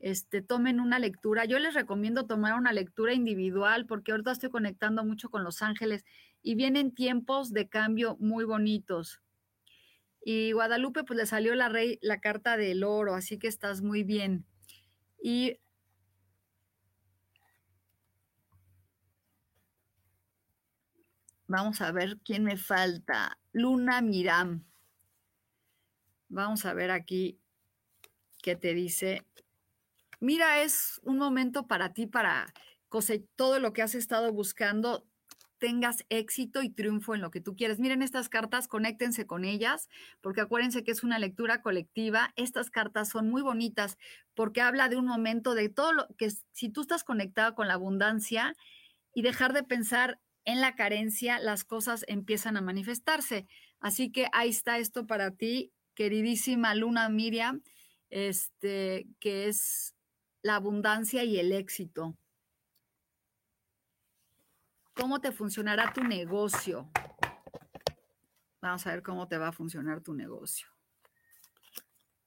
este, 0.00 0.42
tomen 0.42 0.80
una 0.80 0.98
lectura. 0.98 1.46
Yo 1.46 1.58
les 1.58 1.72
recomiendo 1.72 2.26
tomar 2.26 2.58
una 2.58 2.74
lectura 2.74 3.14
individual 3.14 3.86
porque 3.86 4.12
ahorita 4.12 4.32
estoy 4.32 4.50
conectando 4.50 5.02
mucho 5.02 5.30
con 5.30 5.42
los 5.42 5.62
ángeles 5.62 6.04
y 6.42 6.56
vienen 6.56 6.92
tiempos 6.92 7.54
de 7.54 7.70
cambio 7.70 8.18
muy 8.20 8.44
bonitos. 8.44 9.22
Y 10.22 10.52
Guadalupe, 10.52 11.04
pues 11.04 11.16
le 11.16 11.24
salió 11.24 11.54
la, 11.54 11.70
rey, 11.70 11.98
la 12.02 12.20
carta 12.20 12.58
del 12.58 12.84
oro, 12.84 13.14
así 13.14 13.38
que 13.38 13.48
estás 13.48 13.80
muy 13.80 14.04
bien. 14.04 14.44
Y 15.22 15.56
Vamos 21.50 21.80
a 21.80 21.90
ver 21.90 22.18
quién 22.24 22.44
me 22.44 22.56
falta. 22.56 23.36
Luna 23.50 24.00
Miram. 24.02 24.64
Vamos 26.28 26.64
a 26.64 26.74
ver 26.74 26.92
aquí 26.92 27.40
qué 28.40 28.54
te 28.54 28.72
dice. 28.72 29.26
Mira, 30.20 30.62
es 30.62 31.00
un 31.02 31.18
momento 31.18 31.66
para 31.66 31.92
ti, 31.92 32.06
para 32.06 32.54
cosechar 32.88 33.26
todo 33.34 33.58
lo 33.58 33.72
que 33.72 33.82
has 33.82 33.96
estado 33.96 34.32
buscando, 34.32 35.08
tengas 35.58 36.04
éxito 36.08 36.62
y 36.62 36.70
triunfo 36.70 37.16
en 37.16 37.20
lo 37.20 37.32
que 37.32 37.40
tú 37.40 37.56
quieres. 37.56 37.80
Miren 37.80 38.02
estas 38.02 38.28
cartas, 38.28 38.68
conéctense 38.68 39.26
con 39.26 39.44
ellas, 39.44 39.88
porque 40.20 40.42
acuérdense 40.42 40.84
que 40.84 40.92
es 40.92 41.02
una 41.02 41.18
lectura 41.18 41.62
colectiva. 41.62 42.32
Estas 42.36 42.70
cartas 42.70 43.08
son 43.08 43.28
muy 43.28 43.42
bonitas 43.42 43.98
porque 44.34 44.60
habla 44.60 44.88
de 44.88 44.98
un 44.98 45.06
momento 45.06 45.56
de 45.56 45.68
todo 45.68 45.94
lo 45.94 46.06
que 46.16 46.30
si 46.52 46.68
tú 46.68 46.82
estás 46.82 47.02
conectado 47.02 47.56
con 47.56 47.66
la 47.66 47.74
abundancia 47.74 48.54
y 49.14 49.22
dejar 49.22 49.52
de 49.52 49.64
pensar 49.64 50.20
en 50.44 50.60
la 50.60 50.74
carencia 50.74 51.38
las 51.38 51.64
cosas 51.64 52.04
empiezan 52.08 52.56
a 52.56 52.60
manifestarse. 52.60 53.46
Así 53.80 54.10
que 54.12 54.26
ahí 54.32 54.50
está 54.50 54.78
esto 54.78 55.06
para 55.06 55.30
ti, 55.30 55.72
queridísima 55.94 56.74
Luna 56.74 57.08
Miriam, 57.08 57.62
este, 58.10 59.06
que 59.20 59.48
es 59.48 59.94
la 60.42 60.56
abundancia 60.56 61.24
y 61.24 61.38
el 61.38 61.52
éxito. 61.52 62.16
¿Cómo 64.94 65.20
te 65.20 65.32
funcionará 65.32 65.92
tu 65.92 66.02
negocio? 66.02 66.90
Vamos 68.60 68.86
a 68.86 68.90
ver 68.90 69.02
cómo 69.02 69.28
te 69.28 69.38
va 69.38 69.48
a 69.48 69.52
funcionar 69.52 70.02
tu 70.02 70.12
negocio. 70.12 70.68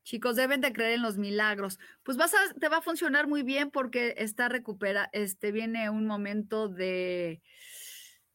Chicos, 0.03 0.35
deben 0.35 0.59
de 0.59 0.73
creer 0.73 0.93
en 0.93 1.01
los 1.01 1.17
milagros. 1.17 1.79
Pues 2.03 2.17
vas 2.17 2.33
a, 2.33 2.53
te 2.59 2.67
va 2.67 2.77
a 2.77 2.81
funcionar 2.81 3.27
muy 3.27 3.43
bien 3.43 3.71
porque 3.71 4.15
está 4.17 4.49
recupera, 4.49 5.09
este 5.13 5.51
viene 5.51 5.89
un 5.89 6.05
momento 6.05 6.67
de, 6.67 7.41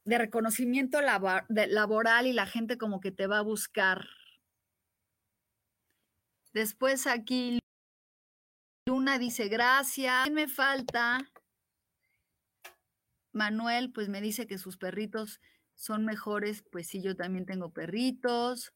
de 0.08 0.16
reconocimiento 0.16 1.00
laboral 1.02 2.26
y 2.26 2.32
la 2.32 2.46
gente 2.46 2.78
como 2.78 2.98
que 2.98 3.12
te 3.12 3.26
va 3.26 3.38
a 3.38 3.42
buscar. 3.42 4.08
Después 6.54 7.06
aquí 7.06 7.58
Luna 8.86 9.18
dice 9.18 9.48
gracias. 9.48 10.22
¿Quién 10.22 10.34
me 10.34 10.48
falta? 10.48 11.18
Manuel 13.32 13.92
pues 13.92 14.08
me 14.08 14.22
dice 14.22 14.46
que 14.46 14.56
sus 14.56 14.78
perritos 14.78 15.42
son 15.74 16.06
mejores. 16.06 16.64
Pues 16.72 16.86
sí, 16.86 17.02
yo 17.02 17.14
también 17.14 17.44
tengo 17.44 17.70
perritos. 17.74 18.72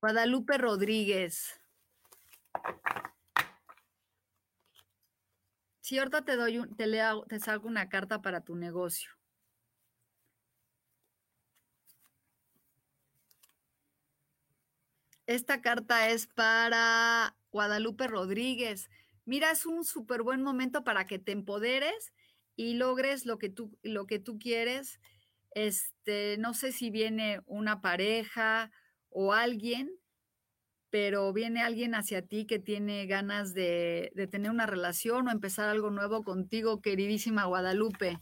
Guadalupe 0.00 0.56
Rodríguez. 0.56 1.60
Si 5.82 5.98
ahorita 5.98 6.24
te 6.24 6.36
doy 6.36 6.58
un, 6.58 6.74
te 6.74 6.86
leo, 6.86 7.26
te 7.26 7.38
salgo 7.38 7.68
una 7.68 7.90
carta 7.90 8.22
para 8.22 8.40
tu 8.40 8.56
negocio. 8.56 9.15
Esta 15.26 15.60
carta 15.60 16.08
es 16.10 16.28
para 16.28 17.36
Guadalupe 17.50 18.06
Rodríguez. 18.06 18.88
Mira, 19.24 19.50
es 19.50 19.66
un 19.66 19.84
súper 19.84 20.22
buen 20.22 20.42
momento 20.42 20.84
para 20.84 21.06
que 21.06 21.18
te 21.18 21.32
empoderes 21.32 22.12
y 22.54 22.74
logres 22.74 23.26
lo 23.26 23.38
que 23.38 23.48
tú, 23.48 23.76
lo 23.82 24.06
que 24.06 24.20
tú 24.20 24.38
quieres. 24.38 25.00
Este, 25.50 26.36
no 26.38 26.54
sé 26.54 26.70
si 26.70 26.90
viene 26.90 27.40
una 27.46 27.80
pareja 27.80 28.70
o 29.08 29.32
alguien, 29.32 29.90
pero 30.90 31.32
viene 31.32 31.60
alguien 31.60 31.96
hacia 31.96 32.22
ti 32.22 32.46
que 32.46 32.60
tiene 32.60 33.06
ganas 33.06 33.52
de, 33.52 34.12
de 34.14 34.28
tener 34.28 34.52
una 34.52 34.66
relación 34.66 35.26
o 35.26 35.32
empezar 35.32 35.68
algo 35.68 35.90
nuevo 35.90 36.22
contigo, 36.22 36.80
queridísima 36.80 37.46
Guadalupe. 37.46 38.20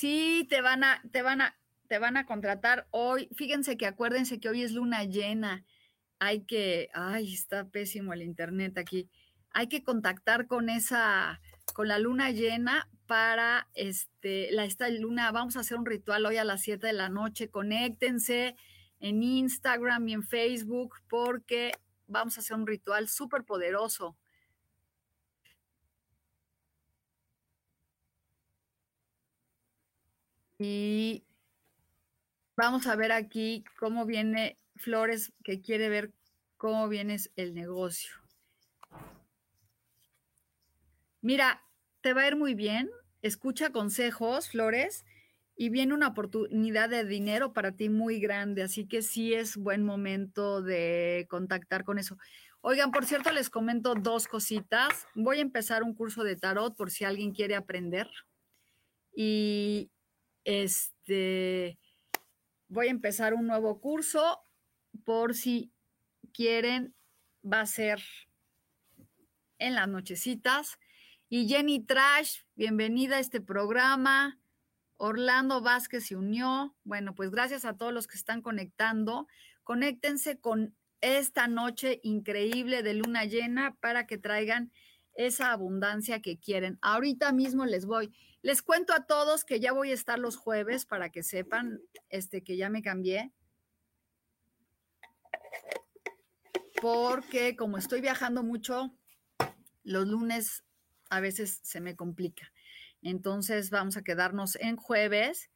Sí, 0.00 0.46
te 0.48 0.62
van 0.62 0.82
a, 0.82 1.02
te 1.12 1.20
van 1.20 1.42
a, 1.42 1.58
te 1.86 1.98
van 1.98 2.16
a 2.16 2.24
contratar 2.24 2.86
hoy. 2.90 3.28
Fíjense 3.36 3.76
que 3.76 3.84
acuérdense 3.84 4.40
que 4.40 4.48
hoy 4.48 4.62
es 4.62 4.72
luna 4.72 5.04
llena. 5.04 5.66
Hay 6.18 6.46
que, 6.46 6.88
ay, 6.94 7.34
está 7.34 7.68
pésimo 7.68 8.14
el 8.14 8.22
internet 8.22 8.78
aquí. 8.78 9.10
Hay 9.50 9.66
que 9.68 9.84
contactar 9.84 10.46
con 10.46 10.70
esa, 10.70 11.42
con 11.74 11.86
la 11.86 11.98
luna 11.98 12.30
llena 12.30 12.88
para 13.06 13.68
este, 13.74 14.50
la, 14.52 14.64
esta 14.64 14.88
luna. 14.88 15.32
Vamos 15.32 15.58
a 15.58 15.60
hacer 15.60 15.76
un 15.76 15.84
ritual 15.84 16.24
hoy 16.24 16.38
a 16.38 16.44
las 16.44 16.62
7 16.62 16.86
de 16.86 16.94
la 16.94 17.10
noche. 17.10 17.50
Conéctense 17.50 18.56
en 19.00 19.22
Instagram 19.22 20.08
y 20.08 20.14
en 20.14 20.22
Facebook 20.22 20.94
porque 21.10 21.72
vamos 22.06 22.38
a 22.38 22.40
hacer 22.40 22.56
un 22.56 22.66
ritual 22.66 23.06
súper 23.06 23.44
poderoso. 23.44 24.16
Y 30.62 31.24
vamos 32.54 32.86
a 32.86 32.94
ver 32.94 33.12
aquí 33.12 33.64
cómo 33.78 34.04
viene 34.04 34.58
Flores, 34.76 35.32
que 35.42 35.62
quiere 35.62 35.88
ver 35.88 36.12
cómo 36.58 36.86
viene 36.86 37.16
el 37.36 37.54
negocio. 37.54 38.12
Mira, 41.22 41.62
te 42.02 42.12
va 42.12 42.22
a 42.22 42.28
ir 42.28 42.36
muy 42.36 42.54
bien. 42.54 42.90
Escucha 43.22 43.70
consejos, 43.70 44.50
Flores, 44.50 45.06
y 45.56 45.70
viene 45.70 45.94
una 45.94 46.08
oportunidad 46.08 46.90
de 46.90 47.06
dinero 47.06 47.54
para 47.54 47.72
ti 47.72 47.88
muy 47.88 48.20
grande. 48.20 48.62
Así 48.62 48.86
que 48.86 49.00
sí 49.00 49.32
es 49.32 49.56
buen 49.56 49.82
momento 49.82 50.60
de 50.60 51.26
contactar 51.30 51.84
con 51.84 51.98
eso. 51.98 52.18
Oigan, 52.60 52.92
por 52.92 53.06
cierto, 53.06 53.32
les 53.32 53.48
comento 53.48 53.94
dos 53.94 54.28
cositas. 54.28 55.06
Voy 55.14 55.38
a 55.38 55.42
empezar 55.42 55.82
un 55.82 55.94
curso 55.94 56.22
de 56.22 56.36
tarot 56.36 56.76
por 56.76 56.90
si 56.90 57.06
alguien 57.06 57.32
quiere 57.32 57.56
aprender. 57.56 58.10
Y 59.16 59.90
este, 60.44 61.78
voy 62.68 62.88
a 62.88 62.90
empezar 62.90 63.34
un 63.34 63.46
nuevo 63.46 63.80
curso 63.80 64.40
por 65.04 65.34
si 65.34 65.72
quieren, 66.32 66.94
va 67.44 67.60
a 67.60 67.66
ser 67.66 68.02
en 69.58 69.74
las 69.74 69.88
nochecitas. 69.88 70.78
Y 71.28 71.48
Jenny 71.48 71.80
Trash, 71.84 72.40
bienvenida 72.56 73.16
a 73.16 73.20
este 73.20 73.40
programa. 73.40 74.40
Orlando 74.96 75.60
Vázquez 75.60 76.06
se 76.06 76.16
unió. 76.16 76.76
Bueno, 76.84 77.14
pues 77.14 77.30
gracias 77.30 77.64
a 77.64 77.76
todos 77.76 77.92
los 77.92 78.06
que 78.06 78.16
están 78.16 78.42
conectando. 78.42 79.28
Conéctense 79.62 80.38
con 80.38 80.74
esta 81.00 81.46
noche 81.46 82.00
increíble 82.02 82.82
de 82.82 82.94
luna 82.94 83.24
llena 83.24 83.76
para 83.80 84.06
que 84.06 84.18
traigan 84.18 84.72
esa 85.14 85.52
abundancia 85.52 86.20
que 86.20 86.38
quieren. 86.38 86.78
Ahorita 86.82 87.32
mismo 87.32 87.64
les 87.66 87.86
voy. 87.86 88.12
Les 88.42 88.62
cuento 88.62 88.94
a 88.94 89.06
todos 89.06 89.44
que 89.44 89.60
ya 89.60 89.72
voy 89.72 89.90
a 89.90 89.94
estar 89.94 90.18
los 90.18 90.36
jueves 90.36 90.86
para 90.86 91.10
que 91.10 91.22
sepan 91.22 91.80
este 92.08 92.42
que 92.42 92.56
ya 92.56 92.70
me 92.70 92.82
cambié. 92.82 93.32
Porque 96.80 97.56
como 97.56 97.76
estoy 97.76 98.00
viajando 98.00 98.42
mucho, 98.42 98.96
los 99.84 100.06
lunes 100.06 100.64
a 101.10 101.20
veces 101.20 101.60
se 101.62 101.80
me 101.80 101.96
complica. 101.96 102.50
Entonces 103.02 103.70
vamos 103.70 103.96
a 103.96 104.02
quedarnos 104.02 104.56
en 104.56 104.76
jueves 104.76 105.50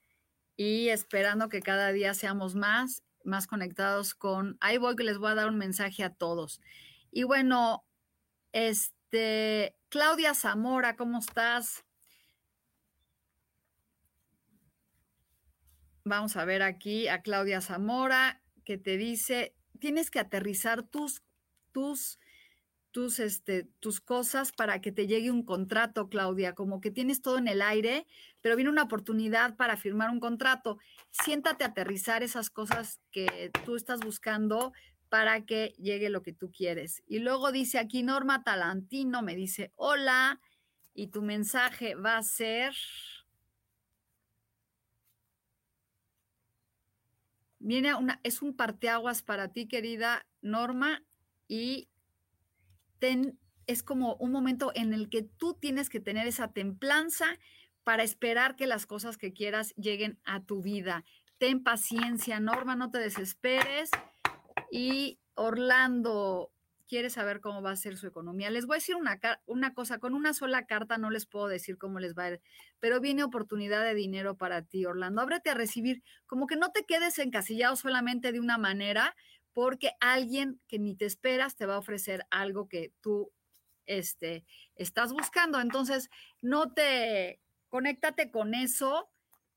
y 0.56 0.88
esperando 0.88 1.48
que 1.48 1.62
cada 1.62 1.92
día 1.92 2.14
seamos 2.14 2.54
más, 2.54 3.02
más 3.24 3.46
conectados 3.46 4.14
con... 4.14 4.56
Ahí 4.60 4.78
voy 4.78 4.96
que 4.96 5.04
les 5.04 5.18
voy 5.18 5.30
a 5.30 5.34
dar 5.34 5.48
un 5.48 5.58
mensaje 5.58 6.04
a 6.04 6.10
todos. 6.14 6.60
Y 7.10 7.22
bueno, 7.22 7.84
este, 8.52 8.94
Claudia 9.88 10.34
Zamora, 10.34 10.96
¿cómo 10.96 11.18
estás? 11.18 11.84
Vamos 16.04 16.36
a 16.36 16.44
ver 16.44 16.62
aquí 16.62 17.06
a 17.06 17.22
Claudia 17.22 17.60
Zamora 17.60 18.42
que 18.64 18.76
te 18.76 18.96
dice, 18.96 19.54
tienes 19.78 20.10
que 20.10 20.18
aterrizar 20.18 20.82
tus, 20.82 21.22
tus, 21.70 22.18
tus, 22.90 23.20
este, 23.20 23.68
tus 23.78 24.00
cosas 24.00 24.50
para 24.50 24.80
que 24.80 24.90
te 24.90 25.06
llegue 25.06 25.30
un 25.30 25.44
contrato, 25.44 26.08
Claudia, 26.08 26.54
como 26.54 26.80
que 26.80 26.90
tienes 26.90 27.22
todo 27.22 27.38
en 27.38 27.46
el 27.46 27.62
aire, 27.62 28.06
pero 28.40 28.56
viene 28.56 28.70
una 28.70 28.82
oportunidad 28.82 29.56
para 29.56 29.76
firmar 29.76 30.10
un 30.10 30.18
contrato. 30.18 30.78
Siéntate 31.10 31.62
a 31.62 31.68
aterrizar 31.68 32.24
esas 32.24 32.50
cosas 32.50 33.00
que 33.12 33.52
tú 33.64 33.76
estás 33.76 34.00
buscando 34.00 34.72
para 35.14 35.46
que 35.46 35.76
llegue 35.78 36.10
lo 36.10 36.22
que 36.22 36.32
tú 36.32 36.50
quieres. 36.50 37.04
Y 37.06 37.20
luego 37.20 37.52
dice 37.52 37.78
aquí 37.78 38.02
Norma 38.02 38.42
Talantino, 38.42 39.22
me 39.22 39.36
dice, 39.36 39.70
hola, 39.76 40.40
y 40.92 41.06
tu 41.06 41.22
mensaje 41.22 41.94
va 41.94 42.16
a 42.16 42.22
ser... 42.24 42.74
Viene 47.60 47.94
una, 47.94 48.18
es 48.24 48.42
un 48.42 48.56
parteaguas 48.56 49.22
para 49.22 49.52
ti, 49.52 49.68
querida 49.68 50.26
Norma, 50.42 51.04
y 51.46 51.88
ten, 52.98 53.38
es 53.68 53.84
como 53.84 54.16
un 54.16 54.32
momento 54.32 54.72
en 54.74 54.92
el 54.92 55.08
que 55.10 55.22
tú 55.22 55.54
tienes 55.54 55.90
que 55.90 56.00
tener 56.00 56.26
esa 56.26 56.52
templanza 56.52 57.26
para 57.84 58.02
esperar 58.02 58.56
que 58.56 58.66
las 58.66 58.84
cosas 58.84 59.16
que 59.16 59.32
quieras 59.32 59.76
lleguen 59.76 60.18
a 60.24 60.44
tu 60.44 60.60
vida. 60.60 61.04
Ten 61.38 61.62
paciencia, 61.62 62.40
Norma, 62.40 62.74
no 62.74 62.90
te 62.90 62.98
desesperes. 62.98 63.90
Y 64.76 65.20
Orlando 65.36 66.50
quiere 66.88 67.08
saber 67.08 67.40
cómo 67.40 67.62
va 67.62 67.70
a 67.70 67.76
ser 67.76 67.96
su 67.96 68.08
economía. 68.08 68.50
Les 68.50 68.66
voy 68.66 68.74
a 68.74 68.78
decir 68.78 68.96
una, 68.96 69.72
cosa, 69.72 69.98
con 70.00 70.14
una 70.14 70.34
sola 70.34 70.66
carta 70.66 70.98
no 70.98 71.10
les 71.10 71.26
puedo 71.26 71.46
decir 71.46 71.78
cómo 71.78 72.00
les 72.00 72.16
va 72.18 72.24
a 72.24 72.30
ir, 72.32 72.40
pero 72.80 72.98
viene 72.98 73.22
oportunidad 73.22 73.84
de 73.84 73.94
dinero 73.94 74.36
para 74.36 74.62
ti, 74.62 74.84
Orlando. 74.84 75.22
Ábrete 75.22 75.50
a 75.50 75.54
recibir, 75.54 76.02
como 76.26 76.48
que 76.48 76.56
no 76.56 76.72
te 76.72 76.84
quedes 76.84 77.20
encasillado 77.20 77.76
solamente 77.76 78.32
de 78.32 78.40
una 78.40 78.58
manera, 78.58 79.14
porque 79.52 79.92
alguien 80.00 80.60
que 80.66 80.80
ni 80.80 80.96
te 80.96 81.04
esperas 81.04 81.54
te 81.54 81.66
va 81.66 81.76
a 81.76 81.78
ofrecer 81.78 82.26
algo 82.30 82.68
que 82.68 82.92
tú 83.00 83.30
este, 83.86 84.44
estás 84.74 85.12
buscando. 85.12 85.60
Entonces, 85.60 86.10
no 86.42 86.72
te, 86.72 87.40
conéctate 87.68 88.32
con 88.32 88.54
eso 88.54 89.08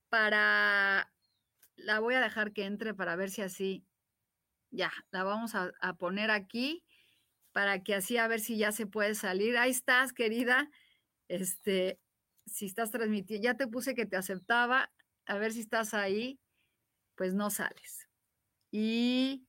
para, 0.10 1.12
la 1.76 2.00
voy 2.02 2.14
a 2.14 2.22
dejar 2.22 2.54
que 2.54 2.66
entre 2.66 2.94
para 2.94 3.16
ver 3.16 3.32
si 3.32 3.42
así, 3.42 3.87
ya, 4.72 4.92
la 5.12 5.24
vamos 5.24 5.54
a, 5.56 5.72
poner 5.98 6.32
aquí 6.32 6.84
para 7.52 7.84
que 7.84 7.96
así 7.96 8.18
a 8.18 8.28
ver 8.28 8.40
si 8.40 8.58
ya 8.58 8.72
se 8.72 8.86
puede 8.86 9.16
salir. 9.16 9.58
Ahí 9.58 9.72
estás, 9.72 10.14
querida. 10.14 10.70
Este, 11.28 12.00
si 12.46 12.66
estás 12.66 12.92
transmitiendo, 12.92 13.44
ya 13.44 13.56
te 13.56 13.68
puse 13.68 13.96
que 13.96 14.06
te 14.06 14.18
aceptaba, 14.18 14.92
a 15.26 15.38
ver 15.38 15.54
si 15.54 15.62
estás 15.62 15.94
ahí, 15.94 16.40
pues 17.16 17.34
no 17.34 17.50
sales. 17.50 18.08
Y 18.72 19.46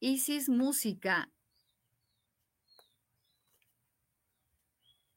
Isis 0.00 0.48
Música. 0.48 1.30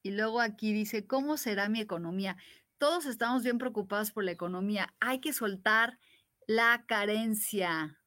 Y 0.03 0.11
luego 0.11 0.39
aquí 0.39 0.71
dice, 0.71 1.07
¿cómo 1.07 1.37
será 1.37 1.67
mi 1.69 1.81
economía? 1.81 2.37
Todos 2.77 3.07
estamos 3.07 3.41
bien 3.41 3.57
preocupados 3.57 4.11
por 4.11 4.23
la 4.23 4.31
economía. 4.31 4.93
Hay 4.99 5.19
que 5.19 5.33
soltar 5.33 5.97
la 6.45 6.85
carencia. 6.85 7.97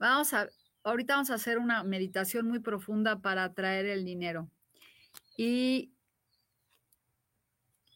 Vamos 0.00 0.32
a, 0.32 0.48
ahorita 0.82 1.14
vamos 1.14 1.30
a 1.30 1.34
hacer 1.34 1.58
una 1.58 1.84
meditación 1.84 2.48
muy 2.48 2.58
profunda 2.58 3.20
para 3.20 3.44
atraer 3.44 3.84
el 3.84 4.04
dinero. 4.04 4.50
Y 5.36 5.92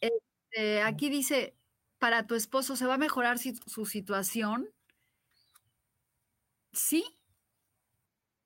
este, 0.01 0.83
aquí 0.83 1.09
dice, 1.09 1.57
para 1.99 2.27
tu 2.27 2.35
esposo, 2.35 2.77
¿se 2.77 2.87
va 2.87 2.95
a 2.95 2.99
mejorar 2.99 3.38
su 3.38 3.87
situación? 3.87 4.69
Sí. 6.73 7.05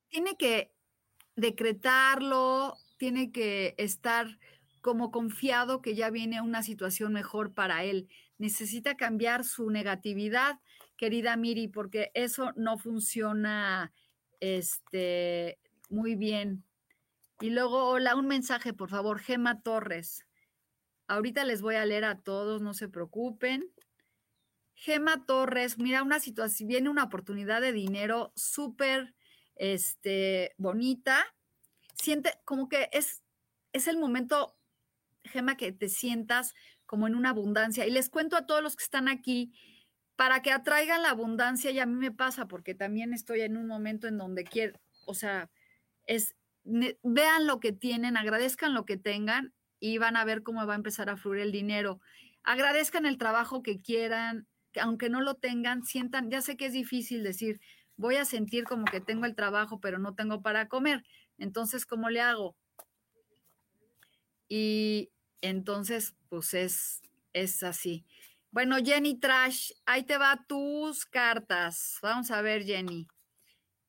Tiene 0.08 0.36
que 0.36 0.72
decretarlo, 1.34 2.76
tiene 2.96 3.32
que 3.32 3.74
estar 3.76 4.38
como 4.80 5.10
confiado 5.10 5.82
que 5.82 5.96
ya 5.96 6.10
viene 6.10 6.40
una 6.40 6.62
situación 6.62 7.12
mejor 7.12 7.54
para 7.54 7.82
él. 7.82 8.08
Necesita 8.38 8.96
cambiar 8.96 9.44
su 9.44 9.68
negatividad, 9.70 10.60
querida 10.98 11.36
Miri, 11.36 11.68
porque 11.68 12.10
eso 12.12 12.52
no 12.56 12.76
funciona 12.76 13.92
este, 14.40 15.58
muy 15.88 16.16
bien. 16.16 16.64
Y 17.40 17.50
luego, 17.50 17.84
hola, 17.84 18.16
un 18.16 18.26
mensaje, 18.26 18.74
por 18.74 18.90
favor, 18.90 19.20
Gema 19.20 19.62
Torres. 19.62 20.26
Ahorita 21.06 21.44
les 21.44 21.62
voy 21.62 21.76
a 21.76 21.86
leer 21.86 22.04
a 22.04 22.20
todos, 22.20 22.60
no 22.60 22.74
se 22.74 22.88
preocupen. 22.88 23.72
Gema 24.74 25.24
Torres, 25.24 25.78
mira, 25.78 26.02
una 26.02 26.20
situación, 26.20 26.68
viene 26.68 26.90
una 26.90 27.04
oportunidad 27.04 27.60
de 27.60 27.72
dinero 27.72 28.32
súper 28.34 29.14
este, 29.54 30.54
bonita. 30.58 31.24
Siente 31.94 32.32
como 32.44 32.68
que 32.68 32.90
es, 32.92 33.22
es 33.72 33.86
el 33.86 33.98
momento, 33.98 34.56
Gema, 35.24 35.56
que 35.56 35.72
te 35.72 35.88
sientas 35.88 36.54
como 36.86 37.06
en 37.06 37.14
una 37.14 37.30
abundancia. 37.30 37.86
Y 37.86 37.90
les 37.90 38.08
cuento 38.10 38.36
a 38.36 38.46
todos 38.46 38.62
los 38.62 38.74
que 38.74 38.84
están 38.84 39.08
aquí, 39.08 39.52
para 40.18 40.42
que 40.42 40.50
atraigan 40.50 41.02
la 41.02 41.10
abundancia, 41.10 41.70
y 41.70 41.78
a 41.78 41.86
mí 41.86 41.94
me 41.94 42.10
pasa, 42.10 42.48
porque 42.48 42.74
también 42.74 43.14
estoy 43.14 43.42
en 43.42 43.56
un 43.56 43.68
momento 43.68 44.08
en 44.08 44.18
donde 44.18 44.42
quiero, 44.42 44.76
o 45.06 45.14
sea, 45.14 45.48
es, 46.06 46.34
vean 46.64 47.46
lo 47.46 47.60
que 47.60 47.70
tienen, 47.70 48.16
agradezcan 48.16 48.74
lo 48.74 48.84
que 48.84 48.96
tengan 48.96 49.54
y 49.78 49.98
van 49.98 50.16
a 50.16 50.24
ver 50.24 50.42
cómo 50.42 50.66
va 50.66 50.72
a 50.72 50.76
empezar 50.76 51.08
a 51.08 51.16
fluir 51.16 51.42
el 51.42 51.52
dinero. 51.52 52.00
Agradezcan 52.42 53.06
el 53.06 53.16
trabajo 53.16 53.62
que 53.62 53.80
quieran, 53.80 54.48
que 54.72 54.80
aunque 54.80 55.08
no 55.08 55.20
lo 55.20 55.36
tengan, 55.36 55.84
sientan, 55.84 56.32
ya 56.32 56.40
sé 56.40 56.56
que 56.56 56.66
es 56.66 56.72
difícil 56.72 57.22
decir, 57.22 57.60
voy 57.96 58.16
a 58.16 58.24
sentir 58.24 58.64
como 58.64 58.86
que 58.86 59.00
tengo 59.00 59.24
el 59.24 59.36
trabajo, 59.36 59.78
pero 59.78 60.00
no 60.00 60.16
tengo 60.16 60.42
para 60.42 60.66
comer. 60.66 61.04
Entonces, 61.38 61.86
¿cómo 61.86 62.10
le 62.10 62.22
hago? 62.22 62.56
Y 64.48 65.12
entonces, 65.42 66.16
pues 66.28 66.54
es, 66.54 67.02
es 67.34 67.62
así. 67.62 68.04
Bueno, 68.50 68.76
Jenny 68.82 69.18
Trash, 69.18 69.72
ahí 69.84 70.04
te 70.04 70.16
va 70.16 70.44
tus 70.48 71.04
cartas. 71.04 71.98
Vamos 72.02 72.30
a 72.30 72.40
ver, 72.40 72.64
Jenny. 72.64 73.06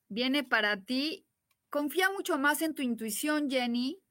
Viene 0.10 0.43
para 0.43 0.82
ti. 0.82 1.26
Confía 1.69 2.10
mucho 2.12 2.38
más 2.38 2.62
en 2.62 2.76
tu 2.76 2.82
intuición, 2.82 3.50
Jenny. 3.50 4.02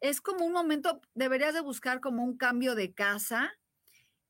Es 0.00 0.20
como 0.20 0.46
un 0.46 0.52
momento, 0.52 1.00
deberías 1.14 1.54
de 1.54 1.60
buscar 1.60 2.00
como 2.00 2.24
un 2.24 2.36
cambio 2.36 2.74
de 2.74 2.94
casa 2.94 3.52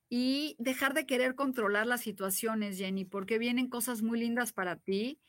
y 0.08 0.56
dejar 0.58 0.92
de 0.92 1.06
querer 1.06 1.34
controlar 1.34 1.86
las 1.86 2.00
situaciones, 2.00 2.78
Jenny, 2.78 3.04
porque 3.04 3.38
vienen 3.38 3.68
cosas 3.68 4.02
muy 4.02 4.18
lindas 4.18 4.52
para 4.52 4.76
ti, 4.76 5.20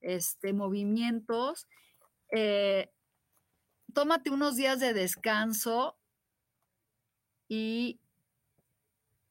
este, 0.00 0.52
movimientos. 0.52 1.66
Eh, 2.30 2.90
tómate 3.92 4.30
unos 4.30 4.56
días 4.56 4.80
de 4.80 4.94
descanso 4.94 5.98
y 7.48 8.00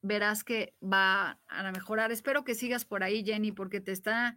verás 0.04 0.44
que 0.44 0.74
va 0.82 1.40
a 1.48 1.72
mejorar. 1.72 2.12
Espero 2.12 2.44
que 2.44 2.54
sigas 2.54 2.84
por 2.84 3.02
ahí, 3.02 3.24
Jenny, 3.24 3.52
porque 3.52 3.80
te 3.80 3.90
está, 3.90 4.36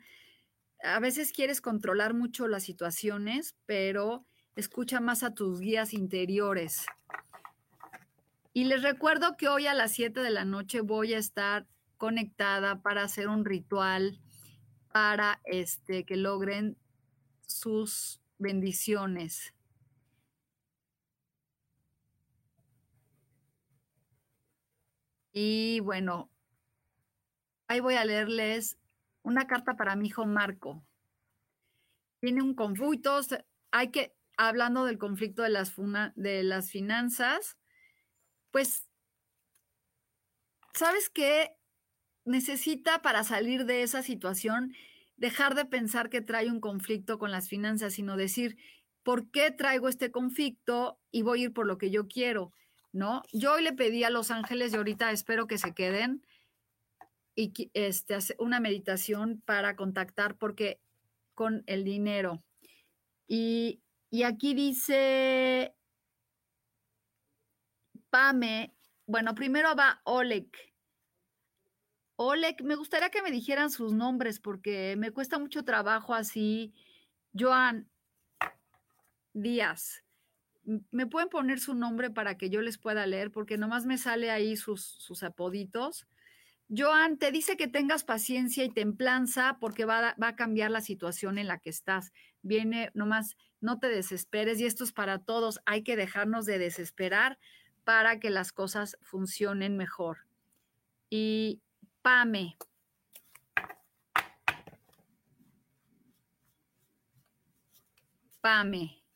a 0.81 0.99
veces 0.99 1.33
quieres 1.33 1.59
controlar 1.59 2.13
mucho 2.13 2.47
las 2.47 2.63
situaciones, 2.63 3.55
pero 3.65 4.25
escucha 4.55 5.01
más 5.01 5.23
a 5.23 5.33
tus 5.33 5.59
guías 5.59 5.93
interiores. 5.93 6.85
Y 8.53 8.63
les 8.63 8.81
recuerdo 8.81 9.35
que 9.35 9.49
hoy 9.49 9.67
a 9.67 9.73
las 9.73 9.91
7 9.91 10.21
de 10.21 10.29
la 10.29 10.45
noche 10.45 10.79
voy 10.79 11.13
a 11.13 11.17
estar 11.17 11.67
conectada 11.97 12.81
para 12.81 13.03
hacer 13.03 13.27
un 13.27 13.43
ritual 13.43 14.19
para 14.93 15.41
este, 15.43 16.05
que 16.05 16.15
logren 16.15 16.77
sus 17.45 18.21
bendiciones. 18.39 19.53
Y 25.39 25.81
bueno, 25.81 26.31
ahí 27.67 27.79
voy 27.79 27.93
a 27.93 28.03
leerles 28.03 28.79
una 29.21 29.45
carta 29.45 29.77
para 29.77 29.95
mi 29.95 30.07
hijo 30.07 30.25
Marco. 30.25 30.83
Tiene 32.19 32.41
un 32.41 32.55
conflicto, 32.55 33.19
hay 33.69 33.91
que, 33.91 34.15
hablando 34.35 34.85
del 34.85 34.97
conflicto 34.97 35.43
de 35.43 35.49
las, 35.49 35.75
de 36.15 36.41
las 36.41 36.71
finanzas, 36.71 37.55
pues, 38.49 38.89
¿sabes 40.73 41.11
qué? 41.11 41.55
Necesita 42.25 43.03
para 43.03 43.23
salir 43.23 43.65
de 43.65 43.83
esa 43.83 44.01
situación 44.01 44.73
dejar 45.17 45.53
de 45.53 45.65
pensar 45.65 46.09
que 46.09 46.21
trae 46.21 46.49
un 46.49 46.59
conflicto 46.59 47.19
con 47.19 47.29
las 47.29 47.47
finanzas, 47.47 47.93
sino 47.93 48.17
decir, 48.17 48.57
¿por 49.03 49.29
qué 49.29 49.51
traigo 49.51 49.87
este 49.87 50.09
conflicto 50.09 50.99
y 51.11 51.21
voy 51.21 51.41
a 51.41 51.43
ir 51.43 51.53
por 51.53 51.67
lo 51.67 51.77
que 51.77 51.91
yo 51.91 52.07
quiero? 52.07 52.53
¿No? 52.97 53.21
Yo 53.31 53.53
hoy 53.53 53.61
le 53.61 53.73
pedí 53.73 54.03
a 54.03 54.09
los 54.09 54.31
ángeles 54.31 54.73
y 54.73 54.77
ahorita 54.77 55.11
espero 55.11 55.45
que 55.45 55.59
se 55.59 55.75
queden 55.75 56.25
y 57.35 57.69
este, 57.75 58.17
una 58.39 58.59
meditación 58.59 59.39
para 59.45 59.75
contactar 59.75 60.35
porque 60.35 60.81
con 61.35 61.63
el 61.67 61.83
dinero. 61.83 62.43
Y, 63.27 63.83
y 64.09 64.23
aquí 64.23 64.55
dice 64.55 65.75
Pame, 68.09 68.73
bueno, 69.05 69.35
primero 69.35 69.75
va 69.75 70.01
Oleg. 70.03 70.49
Oleg, 72.15 72.63
me 72.63 72.73
gustaría 72.73 73.11
que 73.11 73.21
me 73.21 73.29
dijeran 73.29 73.69
sus 73.69 73.93
nombres 73.93 74.39
porque 74.39 74.95
me 74.97 75.11
cuesta 75.11 75.37
mucho 75.37 75.63
trabajo 75.63 76.15
así. 76.15 76.73
Joan 77.37 77.87
Díaz, 79.33 80.03
¿me 80.91 81.07
pueden 81.07 81.29
poner 81.29 81.59
su 81.59 81.73
nombre 81.73 82.09
para 82.09 82.37
que 82.37 82.49
yo 82.49 82.61
les 82.61 82.77
pueda 82.77 83.05
leer? 83.05 83.31
Porque 83.31 83.57
nomás 83.57 83.85
me 83.85 83.97
sale 83.97 84.31
ahí 84.31 84.57
sus, 84.57 85.23
apoditos. 85.23 86.07
Joan, 86.69 87.17
te 87.17 87.31
dice 87.31 87.55
que 87.55 87.67
tengas 87.67 88.03
paciencia 88.03 88.63
y 88.65 88.69
templanza 88.69 89.57
porque 89.59 89.85
va 89.85 90.15
va 90.21 90.27
a 90.27 90.35
cambiar 90.35 90.69
la 90.71 90.81
situación 90.81 91.37
en 91.37 91.47
la 91.47 91.59
que 91.59 91.69
estás. 91.69 92.11
Viene 92.41 92.91
nomás, 92.93 93.37
no 93.61 93.79
te 93.79 93.87
desesperes 93.87 94.59
y 94.59 94.65
esto 94.65 94.83
es 94.83 94.91
para 94.91 95.19
todos. 95.19 95.59
Hay 95.65 95.83
que 95.83 95.95
dejarnos 95.95 96.45
de 96.45 96.59
desesperar 96.59 97.39
para 97.85 98.19
que 98.19 98.29
las 98.29 98.51
cosas 98.51 98.97
funcionen 99.01 99.77
mejor. 99.77 100.27
Y 101.09 101.61
Pame. 102.01 102.57
Pame. 108.41 109.06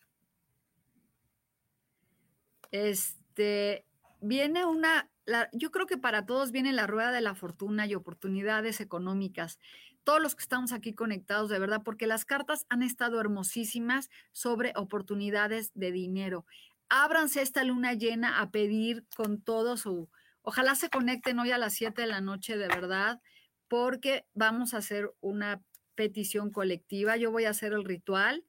Este, 2.72 3.86
viene 4.22 4.66
una 4.66 5.12
yo 5.54 5.72
creo 5.72 5.86
que 5.86 5.98
para 5.98 6.26
todos 6.26 6.52
viene 6.52 6.74
la 6.74 6.88
rueda 6.88 7.12
de 7.12 7.22
la 7.22 7.36
fortuna 7.36 7.86
y 7.86 7.96
oportunidades 7.96 8.82
económicas. 8.82 9.60
Todos 10.04 10.22
los 10.22 10.36
que 10.36 10.44
estamos 10.44 10.72
aquí 10.72 10.94
conectados, 10.94 11.50
de 11.50 11.60
verdad, 11.60 11.82
porque 11.84 12.08
las 12.08 12.26
cartas 12.26 12.66
han 12.70 12.82
estado 12.82 13.20
hermosísimas 13.20 14.10
sobre 14.32 14.74
oportunidades 14.76 15.72
de 15.76 15.92
dinero. 15.92 16.46
Ábranse 16.90 17.42
esta 17.42 17.64
luna 17.64 17.94
llena 17.94 18.42
a 18.42 18.52
pedir 18.52 19.06
con 19.16 19.42
todo 19.42 19.78
su... 19.78 20.10
Ojalá 20.42 20.76
se 20.76 20.90
conecten 20.90 21.40
hoy 21.40 21.52
a 21.52 21.60
las 21.60 21.74
7 21.74 22.02
de 22.02 22.08
la 22.08 22.20
noche, 22.20 22.58
de 22.58 22.68
verdad, 22.68 23.22
porque 23.68 24.26
vamos 24.34 24.74
a 24.74 24.78
hacer 24.78 25.14
una 25.22 25.62
petición 25.94 26.52
colectiva. 26.52 27.16
Yo 27.16 27.32
voy 27.32 27.46
a 27.46 27.52
hacer 27.52 27.74
el 27.74 27.86
ritual 27.86 28.44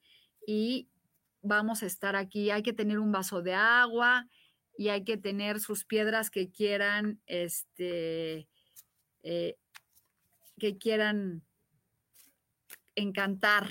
y 0.46 0.88
vamos 1.42 1.82
a 1.82 1.86
estar 1.86 2.16
aquí. 2.16 2.50
Hay 2.50 2.62
que 2.62 2.72
tener 2.72 2.98
un 2.98 3.12
vaso 3.12 3.42
de 3.42 3.54
agua 3.54 4.26
y 4.76 4.88
hay 4.88 5.04
que 5.04 5.16
tener 5.16 5.60
sus 5.60 5.84
piedras 5.84 6.30
que 6.30 6.50
quieran, 6.50 7.20
este, 7.26 8.48
eh, 9.22 9.56
que 10.58 10.78
quieran 10.78 11.42
encantar. 12.94 13.70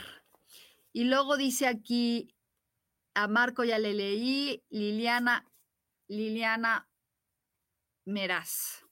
Y 0.93 1.05
luego 1.05 1.37
dice 1.37 1.67
aquí, 1.67 2.35
a 3.13 3.27
Marco 3.27 3.63
ya 3.63 3.79
le 3.79 3.93
leí, 3.93 4.63
Liliana, 4.69 5.45
Liliana 6.07 6.87
Meraz. 8.05 8.85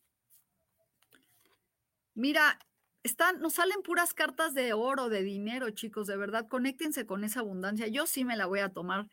Mira, 2.16 2.60
están, 3.04 3.40
nos 3.40 3.54
salen 3.54 3.82
puras 3.82 4.14
cartas 4.14 4.54
de 4.54 4.74
oro, 4.74 5.10
de 5.10 5.24
dinero, 5.24 5.70
chicos, 5.72 6.08
de 6.08 6.18
verdad, 6.18 6.48
conéctense 6.48 7.06
con 7.06 7.24
esa 7.24 7.40
abundancia. 7.40 7.88
Yo 7.88 8.06
sí 8.06 8.26
me 8.26 8.38
la 8.38 8.46
voy 8.46 8.60
a 8.60 8.70
tomar 8.70 9.10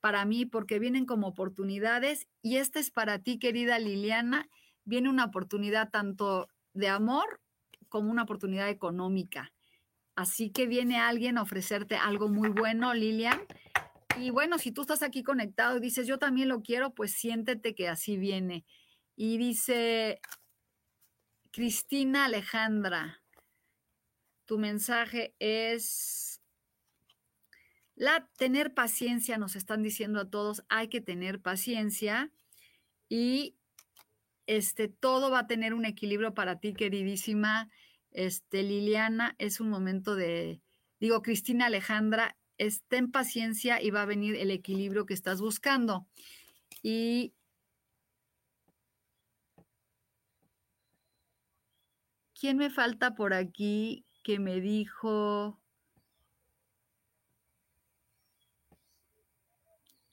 para 0.00 0.24
mí 0.24 0.44
porque 0.44 0.78
vienen 0.78 1.06
como 1.06 1.28
oportunidades 1.28 2.28
y 2.42 2.56
esta 2.56 2.78
es 2.78 2.90
para 2.90 3.18
ti, 3.20 3.38
querida 3.38 3.78
Liliana. 3.78 4.48
Viene 4.84 5.08
una 5.08 5.24
oportunidad 5.24 5.90
tanto 5.90 6.48
de 6.74 6.88
amor 6.88 7.40
como 7.88 8.10
una 8.10 8.24
oportunidad 8.24 8.68
económica. 8.68 9.52
Así 10.14 10.50
que 10.50 10.66
viene 10.66 10.98
alguien 10.98 11.38
a 11.38 11.42
ofrecerte 11.42 11.96
algo 11.96 12.28
muy 12.28 12.50
bueno, 12.50 12.92
Lilian. 12.92 13.40
Y 14.18 14.30
bueno, 14.30 14.58
si 14.58 14.70
tú 14.70 14.82
estás 14.82 15.02
aquí 15.02 15.22
conectado 15.22 15.76
y 15.78 15.80
dices, 15.80 16.06
yo 16.06 16.18
también 16.18 16.48
lo 16.48 16.60
quiero, 16.60 16.94
pues 16.94 17.12
siéntete 17.12 17.74
que 17.74 17.88
así 17.88 18.16
viene. 18.16 18.64
Y 19.16 19.38
dice 19.38 20.20
Cristina 21.54 22.24
Alejandra, 22.24 23.22
tu 24.44 24.58
mensaje 24.58 25.36
es 25.38 26.40
la 27.94 28.28
tener 28.36 28.74
paciencia, 28.74 29.38
nos 29.38 29.54
están 29.54 29.80
diciendo 29.80 30.18
a 30.18 30.28
todos, 30.28 30.64
hay 30.68 30.88
que 30.88 31.00
tener 31.00 31.40
paciencia 31.40 32.32
y 33.08 33.54
este 34.48 34.88
todo 34.88 35.30
va 35.30 35.40
a 35.40 35.46
tener 35.46 35.74
un 35.74 35.84
equilibrio 35.84 36.34
para 36.34 36.58
ti, 36.58 36.74
queridísima 36.74 37.70
este 38.10 38.64
Liliana, 38.64 39.36
es 39.38 39.60
un 39.60 39.70
momento 39.70 40.16
de 40.16 40.60
digo 40.98 41.22
Cristina 41.22 41.66
Alejandra, 41.66 42.36
ten 42.88 43.12
paciencia 43.12 43.80
y 43.80 43.90
va 43.90 44.02
a 44.02 44.06
venir 44.06 44.34
el 44.34 44.50
equilibrio 44.50 45.06
que 45.06 45.14
estás 45.14 45.40
buscando. 45.40 46.04
Y 46.82 47.32
¿Quién 52.44 52.58
me 52.58 52.68
falta 52.68 53.14
por 53.14 53.32
aquí 53.32 54.04
que 54.22 54.38
me 54.38 54.60
dijo 54.60 55.58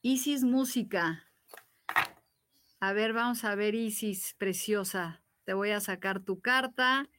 Isis 0.02 0.46
Música. 0.46 1.28
A 2.80 2.94
ver, 2.94 3.12
vamos 3.12 3.44
a 3.44 3.54
ver, 3.56 3.76
Isis, 3.76 4.34
preciosa. 4.38 5.22
Te 5.44 5.54
voy 5.54 5.72
a 5.72 5.82
sacar 5.82 6.22
tu 6.22 6.39
carta. 6.39 7.10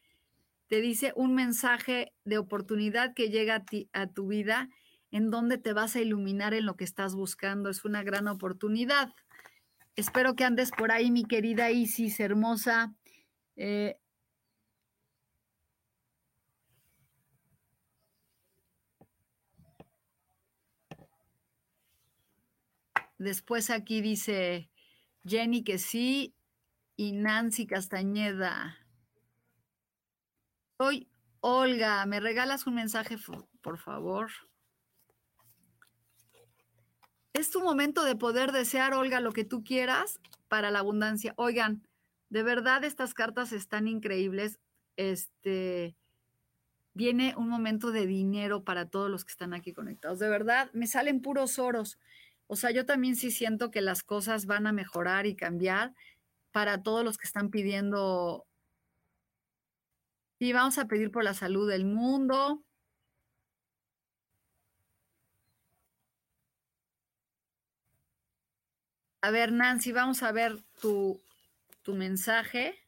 Te 0.68 0.80
dice 0.80 1.12
un 1.14 1.34
mensaje 1.34 2.14
de 2.24 2.38
oportunidad 2.38 3.12
que 3.12 3.28
llega 3.28 3.56
a, 3.56 3.64
ti, 3.66 3.90
a 3.92 4.06
tu 4.06 4.28
vida 4.28 4.70
en 5.10 5.30
donde 5.30 5.58
te 5.58 5.74
vas 5.74 5.94
a 5.94 6.00
iluminar 6.00 6.54
en 6.54 6.64
lo 6.64 6.76
que 6.78 6.84
estás 6.84 7.14
buscando. 7.14 7.68
Es 7.68 7.84
una 7.84 8.02
gran 8.02 8.28
oportunidad. 8.28 9.12
Espero 9.94 10.36
que 10.36 10.44
andes 10.44 10.70
por 10.70 10.90
ahí, 10.90 11.10
mi 11.10 11.24
querida 11.24 11.70
Isis, 11.70 12.18
hermosa. 12.18 12.94
Eh, 13.56 13.98
Después 23.22 23.70
aquí 23.70 24.00
dice 24.00 24.68
Jenny 25.24 25.62
que 25.62 25.78
sí 25.78 26.34
y 26.96 27.12
Nancy 27.12 27.68
Castañeda. 27.68 28.76
Soy 30.76 31.08
Olga, 31.38 32.04
¿me 32.06 32.18
regalas 32.18 32.66
un 32.66 32.74
mensaje, 32.74 33.16
por 33.60 33.78
favor? 33.78 34.32
Es 37.32 37.50
tu 37.50 37.62
momento 37.62 38.02
de 38.02 38.16
poder 38.16 38.50
desear, 38.50 38.92
Olga, 38.92 39.20
lo 39.20 39.30
que 39.30 39.44
tú 39.44 39.62
quieras 39.62 40.18
para 40.48 40.72
la 40.72 40.80
abundancia. 40.80 41.32
Oigan, 41.36 41.86
de 42.28 42.42
verdad 42.42 42.82
estas 42.82 43.14
cartas 43.14 43.52
están 43.52 43.86
increíbles. 43.86 44.58
Este 44.96 45.96
viene 46.92 47.36
un 47.36 47.48
momento 47.48 47.92
de 47.92 48.04
dinero 48.04 48.64
para 48.64 48.90
todos 48.90 49.08
los 49.08 49.24
que 49.24 49.30
están 49.30 49.54
aquí 49.54 49.72
conectados. 49.72 50.18
De 50.18 50.28
verdad, 50.28 50.70
me 50.72 50.88
salen 50.88 51.22
puros 51.22 51.60
oros. 51.60 52.00
O 52.46 52.56
sea, 52.56 52.70
yo 52.70 52.84
también 52.86 53.16
sí 53.16 53.30
siento 53.30 53.70
que 53.70 53.80
las 53.80 54.02
cosas 54.02 54.46
van 54.46 54.66
a 54.66 54.72
mejorar 54.72 55.26
y 55.26 55.36
cambiar 55.36 55.94
para 56.52 56.82
todos 56.82 57.04
los 57.04 57.18
que 57.18 57.26
están 57.26 57.50
pidiendo. 57.50 58.46
Y 60.38 60.52
vamos 60.52 60.78
a 60.78 60.86
pedir 60.86 61.10
por 61.10 61.24
la 61.24 61.34
salud 61.34 61.68
del 61.68 61.84
mundo. 61.84 62.64
A 69.22 69.30
ver, 69.30 69.52
Nancy, 69.52 69.92
vamos 69.92 70.22
a 70.22 70.32
ver 70.32 70.60
tu, 70.80 71.22
tu 71.82 71.94
mensaje. 71.94 72.78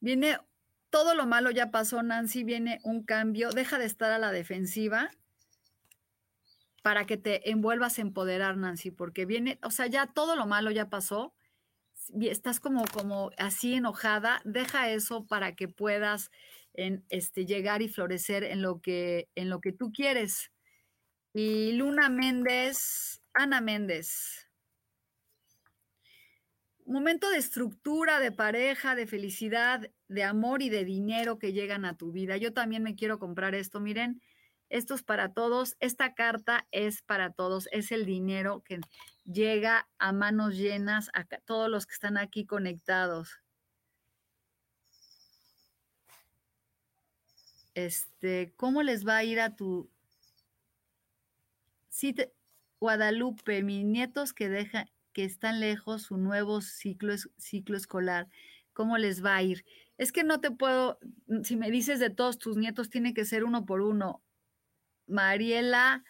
Viene 0.00 0.38
todo 0.90 1.14
lo 1.14 1.26
malo 1.26 1.50
ya 1.50 1.70
pasó, 1.70 2.02
Nancy, 2.02 2.44
viene 2.44 2.80
un 2.82 3.04
cambio, 3.04 3.50
deja 3.50 3.78
de 3.78 3.84
estar 3.84 4.10
a 4.12 4.18
la 4.18 4.32
defensiva 4.32 5.10
para 6.82 7.06
que 7.06 7.16
te 7.16 7.50
envuelvas 7.50 7.98
a 7.98 8.02
empoderar, 8.02 8.56
Nancy, 8.56 8.90
porque 8.90 9.26
viene, 9.26 9.58
o 9.62 9.70
sea, 9.70 9.86
ya 9.86 10.06
todo 10.06 10.36
lo 10.36 10.46
malo 10.46 10.70
ya 10.70 10.88
pasó, 10.88 11.34
estás 12.20 12.60
como, 12.60 12.84
como 12.86 13.30
así 13.36 13.74
enojada, 13.74 14.40
deja 14.44 14.90
eso 14.90 15.26
para 15.26 15.54
que 15.54 15.68
puedas 15.68 16.30
en 16.72 17.04
este, 17.10 17.44
llegar 17.44 17.82
y 17.82 17.88
florecer 17.88 18.44
en 18.44 18.62
lo, 18.62 18.80
que, 18.80 19.28
en 19.34 19.50
lo 19.50 19.60
que 19.60 19.72
tú 19.72 19.92
quieres. 19.92 20.50
Y 21.34 21.72
Luna 21.72 22.08
Méndez, 22.08 23.20
Ana 23.34 23.60
Méndez. 23.60 24.47
Momento 26.88 27.28
de 27.28 27.36
estructura, 27.36 28.18
de 28.18 28.32
pareja, 28.32 28.94
de 28.94 29.06
felicidad, 29.06 29.90
de 30.08 30.24
amor 30.24 30.62
y 30.62 30.70
de 30.70 30.86
dinero 30.86 31.38
que 31.38 31.52
llegan 31.52 31.84
a 31.84 31.98
tu 31.98 32.12
vida. 32.12 32.38
Yo 32.38 32.54
también 32.54 32.82
me 32.82 32.94
quiero 32.94 33.18
comprar 33.18 33.54
esto. 33.54 33.78
Miren, 33.78 34.22
esto 34.70 34.94
es 34.94 35.02
para 35.02 35.34
todos. 35.34 35.76
Esta 35.80 36.14
carta 36.14 36.66
es 36.70 37.02
para 37.02 37.30
todos. 37.30 37.68
Es 37.72 37.92
el 37.92 38.06
dinero 38.06 38.62
que 38.64 38.80
llega 39.24 39.86
a 39.98 40.12
manos 40.12 40.56
llenas 40.56 41.10
a 41.12 41.24
todos 41.44 41.68
los 41.68 41.84
que 41.84 41.92
están 41.92 42.16
aquí 42.16 42.46
conectados. 42.46 43.42
Este, 47.74 48.54
¿cómo 48.56 48.82
les 48.82 49.06
va 49.06 49.18
a 49.18 49.24
ir 49.24 49.40
a 49.40 49.54
tu 49.54 49.90
sí, 51.90 52.14
Guadalupe, 52.80 53.62
mis 53.62 53.84
nietos 53.84 54.32
que 54.32 54.48
dejan 54.48 54.88
que 55.18 55.24
están 55.24 55.58
lejos 55.58 56.02
su 56.02 56.16
nuevo 56.16 56.60
ciclo, 56.60 57.12
ciclo 57.38 57.76
escolar, 57.76 58.28
¿cómo 58.72 58.98
les 58.98 59.24
va 59.24 59.34
a 59.34 59.42
ir? 59.42 59.64
Es 59.96 60.12
que 60.12 60.22
no 60.22 60.40
te 60.40 60.52
puedo, 60.52 61.00
si 61.42 61.56
me 61.56 61.72
dices 61.72 61.98
de 61.98 62.08
todos 62.08 62.38
tus 62.38 62.56
nietos, 62.56 62.88
tiene 62.88 63.14
que 63.14 63.24
ser 63.24 63.42
uno 63.42 63.66
por 63.66 63.80
uno. 63.80 64.22
Mariela 65.08 66.04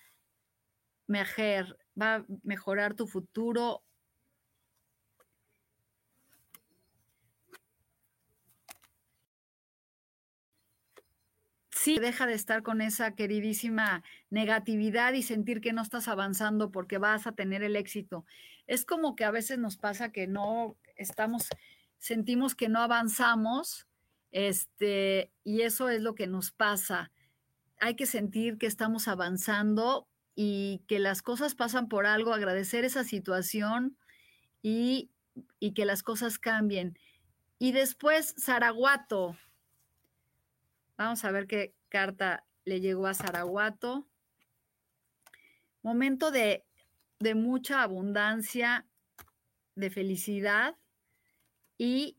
Mejer, 1.07 1.79
va 1.99 2.16
a 2.16 2.27
mejorar 2.42 2.92
tu 2.92 3.07
futuro. 3.07 3.83
Sí, 11.71 11.99
deja 11.99 12.27
de 12.27 12.35
estar 12.35 12.62
con 12.62 12.83
esa 12.83 13.14
queridísima 13.14 14.05
negatividad 14.29 15.14
y 15.14 15.23
sentir 15.23 15.62
que 15.62 15.73
no 15.73 15.81
estás 15.81 16.09
avanzando 16.09 16.71
porque 16.71 16.99
vas 16.99 17.27
a 17.27 17.33
tener 17.33 17.62
el 17.62 17.75
éxito. 17.75 18.27
Es 18.68 18.85
como 18.85 19.16
que 19.16 19.24
a 19.24 19.33
veces 19.33 19.59
nos 19.59 19.76
pasa 19.76 20.12
que 20.12 20.28
no 20.28 20.76
estamos, 20.94 21.48
sentimos 21.98 22.54
que 22.54 22.68
no 22.68 22.81
avanzamos, 22.81 23.88
este, 24.31 25.33
y 25.42 25.62
eso 25.62 25.88
es 25.88 26.00
lo 26.02 26.14
que 26.14 26.28
nos 26.28 26.52
pasa 26.52 27.11
hay 27.81 27.94
que 27.94 28.07
sentir 28.07 28.59
que 28.59 28.66
estamos 28.66 29.09
avanzando 29.09 30.09
y 30.35 30.83
que 30.87 30.98
las 30.98 31.22
cosas 31.22 31.54
pasan 31.54 31.88
por 31.88 32.07
algo, 32.07 32.33
agradecer 32.33 32.85
esa 32.85 33.04
situación 33.04 33.96
y, 34.62 35.11
que 35.74 35.85
las 35.85 36.02
cosas 36.02 36.38
cambien. 36.38 36.98
Y 37.59 37.72
después, 37.72 38.35
Zaraguato. 38.38 39.37
Vamos 40.96 41.24
a 41.24 41.31
ver 41.31 41.46
qué 41.46 41.74
carta 41.88 42.44
le 42.64 42.81
llegó 42.81 43.07
a 43.07 43.14
Zaraguato. 43.14 44.09
Momento 45.83 46.31
de, 46.31 46.64
de 47.20 47.35
mucha 47.35 47.83
abundancia, 47.83 48.87
de 49.74 49.90
felicidad 49.90 50.76
y 51.76 52.18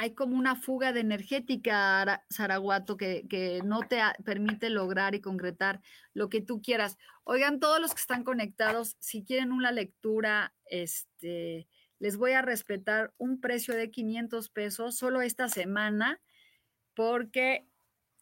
hay 0.00 0.14
como 0.14 0.36
una 0.36 0.54
fuga 0.54 0.92
de 0.92 1.00
energética, 1.00 2.24
Zaraguato, 2.32 2.96
que, 2.96 3.26
que, 3.28 3.62
no 3.64 3.80
te 3.80 3.98
permite 4.24 4.70
lograr 4.70 5.16
y 5.16 5.20
concretar 5.20 5.80
lo 6.14 6.28
que 6.28 6.40
tú 6.40 6.62
quieras. 6.62 6.98
Oigan, 7.24 7.58
todos 7.58 7.80
los 7.80 7.94
que 7.94 8.00
están 8.00 8.22
conectados, 8.22 8.96
si 9.00 9.24
quieren 9.24 9.50
una 9.50 9.72
lectura, 9.72 10.54
este, 10.66 11.66
les 11.98 12.16
voy 12.16 12.30
a 12.32 12.42
respetar 12.42 13.12
un 13.18 13.40
precio 13.40 13.74
de 13.74 13.90
500 13.90 14.48
pesos 14.50 14.96
solo 14.96 15.20
esta 15.20 15.48
semana, 15.48 16.20
porque 16.94 17.66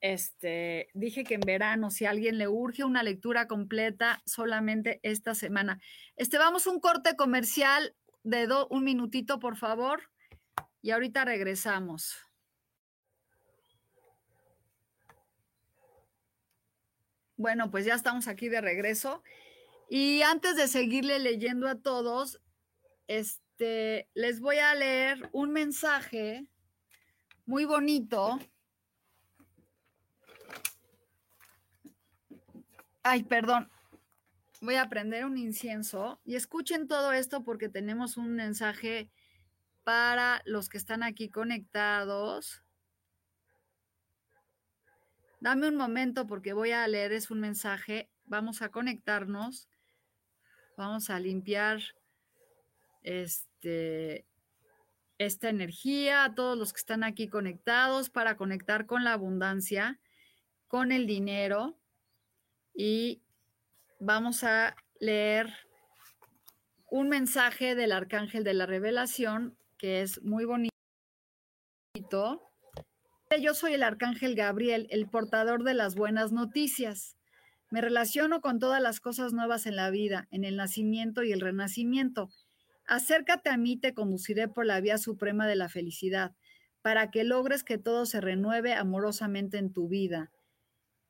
este, 0.01 0.89
dije 0.95 1.25
que 1.25 1.35
en 1.35 1.41
verano, 1.41 1.91
si 1.91 2.05
alguien 2.05 2.39
le 2.39 2.49
urge 2.49 2.85
una 2.85 3.03
lectura 3.03 3.47
completa, 3.47 4.23
solamente 4.27 5.01
esta 5.03 5.35
semana. 5.35 5.81
Este, 6.17 6.39
vamos 6.39 6.67
un 6.67 6.81
corte 6.81 7.17
comercial 7.17 7.95
de 8.23 8.49
un 8.71 8.85
minutito, 8.85 9.39
por 9.39 9.57
favor 9.57 10.03
y 10.87 10.93
ahorita 10.93 11.25
regresamos. 11.25 12.17
Bueno, 17.37 17.73
pues 17.73 17.85
ya 17.85 17.95
estamos 17.95 18.29
aquí 18.29 18.49
de 18.49 18.61
regreso. 18.61 19.25
Y 19.91 20.23
antes 20.23 20.55
de 20.55 20.69
seguirle 20.69 21.19
leyendo 21.19 21.67
a 21.67 21.81
todos, 21.81 22.41
este, 23.09 24.09
les 24.15 24.39
voy 24.39 24.59
a 24.59 24.77
leer 24.77 25.29
un 25.33 25.51
mensaje 25.51 26.47
muy 27.47 27.65
bonito. 27.65 28.39
Ay, 33.09 33.23
perdón. 33.23 33.71
Voy 34.61 34.75
a 34.75 34.89
prender 34.89 35.27
un 35.27 35.39
incienso 35.39 36.21
y 36.25 36.35
escuchen 36.35 36.89
todo 36.89 37.13
esto 37.13 37.45
porque 37.45 37.69
tenemos 37.69 38.17
un 38.17 38.35
mensaje 38.35 39.13
para 39.85 40.43
los 40.45 40.69
que 40.69 40.77
están 40.77 41.05
aquí 41.05 41.29
conectados. 41.29 42.65
Dame 45.39 45.69
un 45.69 45.77
momento 45.77 46.27
porque 46.27 46.53
voy 46.53 46.73
a 46.73 46.89
leerles 46.89 47.31
un 47.31 47.39
mensaje. 47.39 48.11
Vamos 48.25 48.61
a 48.61 48.71
conectarnos. 48.71 49.69
Vamos 50.77 51.09
a 51.09 51.21
limpiar 51.21 51.79
este, 53.05 54.27
esta 55.19 55.49
energía 55.49 56.25
a 56.25 56.35
todos 56.35 56.59
los 56.59 56.73
que 56.73 56.81
están 56.81 57.05
aquí 57.05 57.29
conectados 57.29 58.11
para 58.11 58.37
conectar 58.37 58.85
con 58.85 59.05
la 59.05 59.13
abundancia, 59.13 60.01
con 60.67 60.91
el 60.91 61.07
dinero. 61.07 61.79
Y 62.77 63.23
vamos 63.99 64.45
a 64.45 64.77
leer 65.01 65.53
un 66.91 67.09
mensaje 67.09 67.75
del 67.75 67.91
arcángel 67.91 68.45
de 68.45 68.53
la 68.53 68.67
revelación 68.67 69.57
que 69.79 70.03
es 70.03 70.23
muy 70.23 70.45
bonito. 70.45 70.71
Yo 73.41 73.55
soy 73.55 73.75
el 73.75 73.83
arcángel 73.83 74.35
Gabriel, 74.35 74.87
el 74.91 75.09
portador 75.09 75.65
de 75.65 75.75
las 75.75 75.95
buenas 75.95 76.33
noticias. 76.33 77.17
Me 77.71 77.81
relaciono 77.81 78.41
con 78.41 78.59
todas 78.59 78.81
las 78.81 79.01
cosas 79.01 79.33
nuevas 79.33 79.67
en 79.67 79.77
la 79.77 79.91
vida, 79.91 80.29
en 80.31 80.45
el 80.45 80.57
nacimiento 80.57 81.25
y 81.25 81.33
el 81.33 81.41
renacimiento. 81.41 82.29
Acércate 82.87 83.51
a 83.51 83.57
mí, 83.57 83.77
te 83.77 83.95
conduciré 83.95 84.49
por 84.49 84.67
la 84.67 84.81
vía 84.81 84.99
suprema 84.99 85.47
de 85.47 85.57
la 85.57 85.69
felicidad, 85.69 86.37
para 86.83 87.11
que 87.11 87.25
logres 87.25 87.65
que 87.65 87.79
todo 87.79 88.07
se 88.07 88.21
renueve 88.21 88.75
amorosamente 88.75 89.59
en 89.59 89.73
tu 89.73 89.89
vida. 89.89 90.31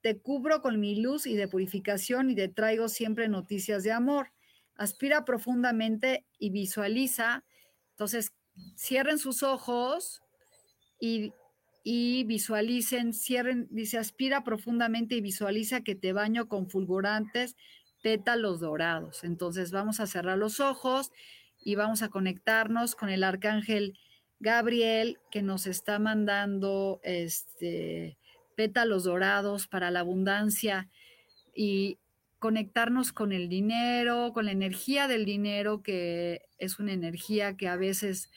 Te 0.07 0.21
cubro 0.21 0.62
con 0.62 0.79
mi 0.79 0.95
luz 0.95 1.27
y 1.27 1.35
de 1.35 1.49
purificación 1.49 2.31
y 2.31 2.37
te 2.37 2.47
traigo 2.47 2.88
siempre 2.88 3.27
noticias 3.27 3.83
de 3.83 3.90
amor. 3.90 4.31
Aspira 4.77 5.25
profundamente 5.25 6.25
y 6.38 6.51
visualiza. 6.51 7.45
Entonces, 7.90 8.33
cierren 8.77 9.19
sus 9.19 9.42
ojos 9.42 10.23
y, 11.01 11.33
visualicen, 12.23 13.14
cierren, 13.14 13.66
dice, 13.73 13.99
aspira 13.99 14.45
profundamente 14.45 15.16
y 15.16 15.21
visualiza 15.21 15.81
que 15.81 15.97
te 15.97 16.12
baño 16.12 16.47
con 16.47 16.71
fulgurantes 16.71 17.57
pétalos 18.01 18.61
dorados. 18.61 19.25
Entonces 19.25 19.73
vamos 19.73 19.99
a 19.99 20.07
cerrar 20.07 20.38
los 20.38 20.61
ojos 20.61 21.11
y 21.59 21.75
vamos 21.75 22.03
a 22.03 22.11
conectarnos 22.11 22.95
con 22.95 23.09
el 23.09 23.25
arcángel 23.25 23.99
Gabriel 24.38 25.19
que 25.33 25.42
nos 25.42 25.66
está 25.66 25.99
mandando 25.99 27.01
este 27.03 28.19
pétalos 28.57 29.05
dorados 29.05 29.69
para 29.69 29.90
la 29.92 30.01
abundancia 30.01 30.88
y 31.55 31.99
conectarnos 32.38 33.12
con 33.12 33.33
el 33.33 33.49
dinero, 33.49 34.33
con 34.33 34.47
la 34.47 34.53
energía 34.53 35.09
del 35.09 35.25
dinero, 35.25 35.83
que 35.83 36.42
es 36.59 36.79
una 36.79 36.92
energía 36.92 37.57
que 37.57 37.69
a 37.69 37.77
veces 37.77 38.31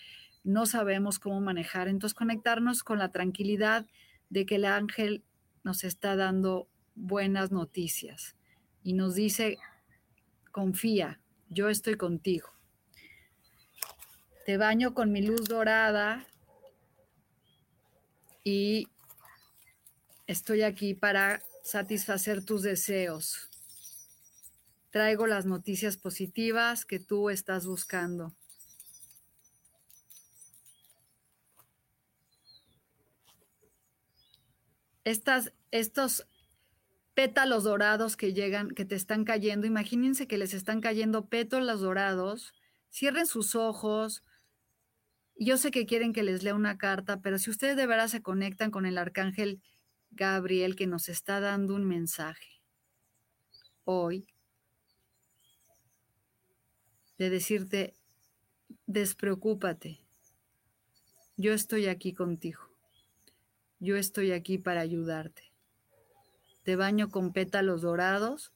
no 0.44 0.66
sabemos 0.66 1.20
cómo 1.20 1.42
manejar. 1.42 1.88
Entonces, 1.88 2.16
conectarnos 2.16 2.84
con 2.84 3.00
la 3.00 3.12
tranquilidad 3.12 3.86
de 4.30 4.46
que 4.46 4.56
el 4.56 4.66
ángel 4.66 5.24
nos 5.64 5.84
está 5.84 6.16
dando 6.16 6.68
buenas 6.96 7.52
noticias 7.52 8.36
y 8.84 8.94
nos 8.94 9.16
dice, 9.16 9.58
confía, 10.52 11.20
yo 11.50 11.70
estoy 11.70 11.96
contigo. 11.96 12.50
Te 14.46 14.58
baño 14.58 14.94
con 14.94 15.12
mi 15.12 15.22
luz 15.22 15.48
dorada 15.48 16.26
y 18.44 18.88
estoy 20.30 20.62
aquí 20.62 20.94
para 20.94 21.42
satisfacer 21.64 22.46
tus 22.46 22.62
deseos. 22.62 23.50
Traigo 24.92 25.26
las 25.26 25.48
noticias 25.48 25.98
positivas 25.98 26.86
que 26.86 27.00
tú 27.00 27.32
estás 27.32 27.66
buscando. 27.66 28.36
Estas, 35.04 35.52
estos 35.72 36.28
pétalos 37.16 37.64
dorados 37.64 38.16
que 38.16 38.32
llegan, 38.32 38.70
que 38.70 38.86
te 38.86 38.94
están 38.94 39.26
cayendo, 39.26 39.66
imagínense 39.66 40.28
que 40.28 40.38
les 40.38 40.54
están 40.54 40.80
cayendo 40.80 41.26
pétalos 41.26 41.82
dorados, 41.82 42.54
cierren 42.92 43.26
sus 43.26 43.56
ojos. 43.56 44.24
Yo 45.36 45.58
sé 45.58 45.72
que 45.72 45.88
quieren 45.88 46.14
que 46.14 46.22
les 46.22 46.44
lea 46.44 46.54
una 46.54 46.78
carta, 46.78 47.20
pero 47.20 47.40
si 47.40 47.50
ustedes 47.50 47.76
de 47.76 47.88
verdad 47.88 48.10
se 48.10 48.22
conectan 48.22 48.70
con 48.70 48.86
el 48.86 49.00
arcángel 49.00 49.60
Gabriel 50.12 50.76
que 50.76 50.88
nos 50.88 51.10
está 51.10 51.40
dando 51.40 51.76
un 51.76 51.86
mensaje 51.86 52.62
hoy 53.86 54.28
de 57.18 57.30
decirte, 57.30 57.96
despreocúpate, 58.86 60.00
yo 61.38 61.54
estoy 61.54 61.88
aquí 61.88 62.14
contigo, 62.14 62.62
yo 63.80 63.98
estoy 63.98 64.32
aquí 64.32 64.58
para 64.58 64.82
ayudarte. 64.82 65.52
Te 66.64 66.76
baño 66.76 67.10
con 67.10 67.34
pétalos 67.34 67.82
dorados 67.82 68.52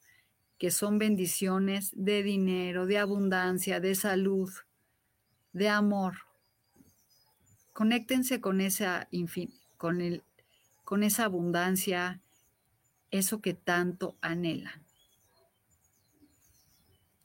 que 0.58 0.72
son 0.72 0.98
bendiciones 0.98 1.92
de 1.94 2.24
dinero, 2.24 2.86
de 2.86 2.98
abundancia, 2.98 3.80
de 3.80 3.96
salud, 3.96 4.50
de 5.52 5.68
amor. 5.68 6.14
Conéctense 7.74 8.40
con 8.40 8.62
esa, 8.62 9.10
con, 9.78 10.00
el, 10.00 10.24
con 10.84 11.04
esa 11.04 11.26
abundancia, 11.26 12.22
eso 13.12 13.42
que 13.42 13.54
tanto 13.54 14.18
anhelan. 14.22 14.86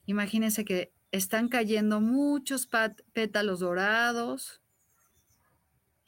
Imagínense 0.06 0.64
que 0.64 0.92
están 1.12 1.48
cayendo 1.48 2.00
muchos 2.00 2.68
pétalos 3.12 3.60
dorados 3.60 4.62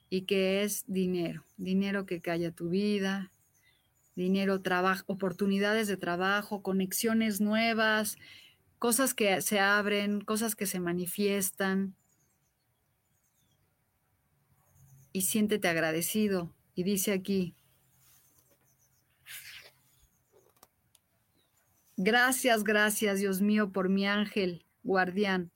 y 0.08 0.22
que 0.22 0.62
es 0.62 0.84
dinero, 0.86 1.44
dinero 1.56 2.06
que 2.06 2.20
cae 2.20 2.46
a 2.46 2.52
tu 2.52 2.68
vida, 2.68 3.32
dinero, 4.16 4.60
trabajo, 4.60 5.04
oportunidades 5.06 5.88
de 5.88 5.96
trabajo, 5.96 6.62
conexiones 6.62 7.40
nuevas, 7.40 8.16
cosas 8.78 9.14
que 9.14 9.40
se 9.40 9.60
abren, 9.60 10.20
cosas 10.20 10.56
que 10.56 10.66
se 10.66 10.80
manifiestan. 10.80 11.94
Y 15.12 15.22
siéntete 15.22 15.68
agradecido. 15.68 16.54
Y 16.74 16.84
dice 16.84 17.12
aquí, 17.12 17.54
gracias, 21.96 22.64
gracias 22.64 23.20
Dios 23.20 23.40
mío 23.40 23.72
por 23.72 23.88
mi 23.88 24.06
ángel 24.06 24.64
guardián, 24.82 25.52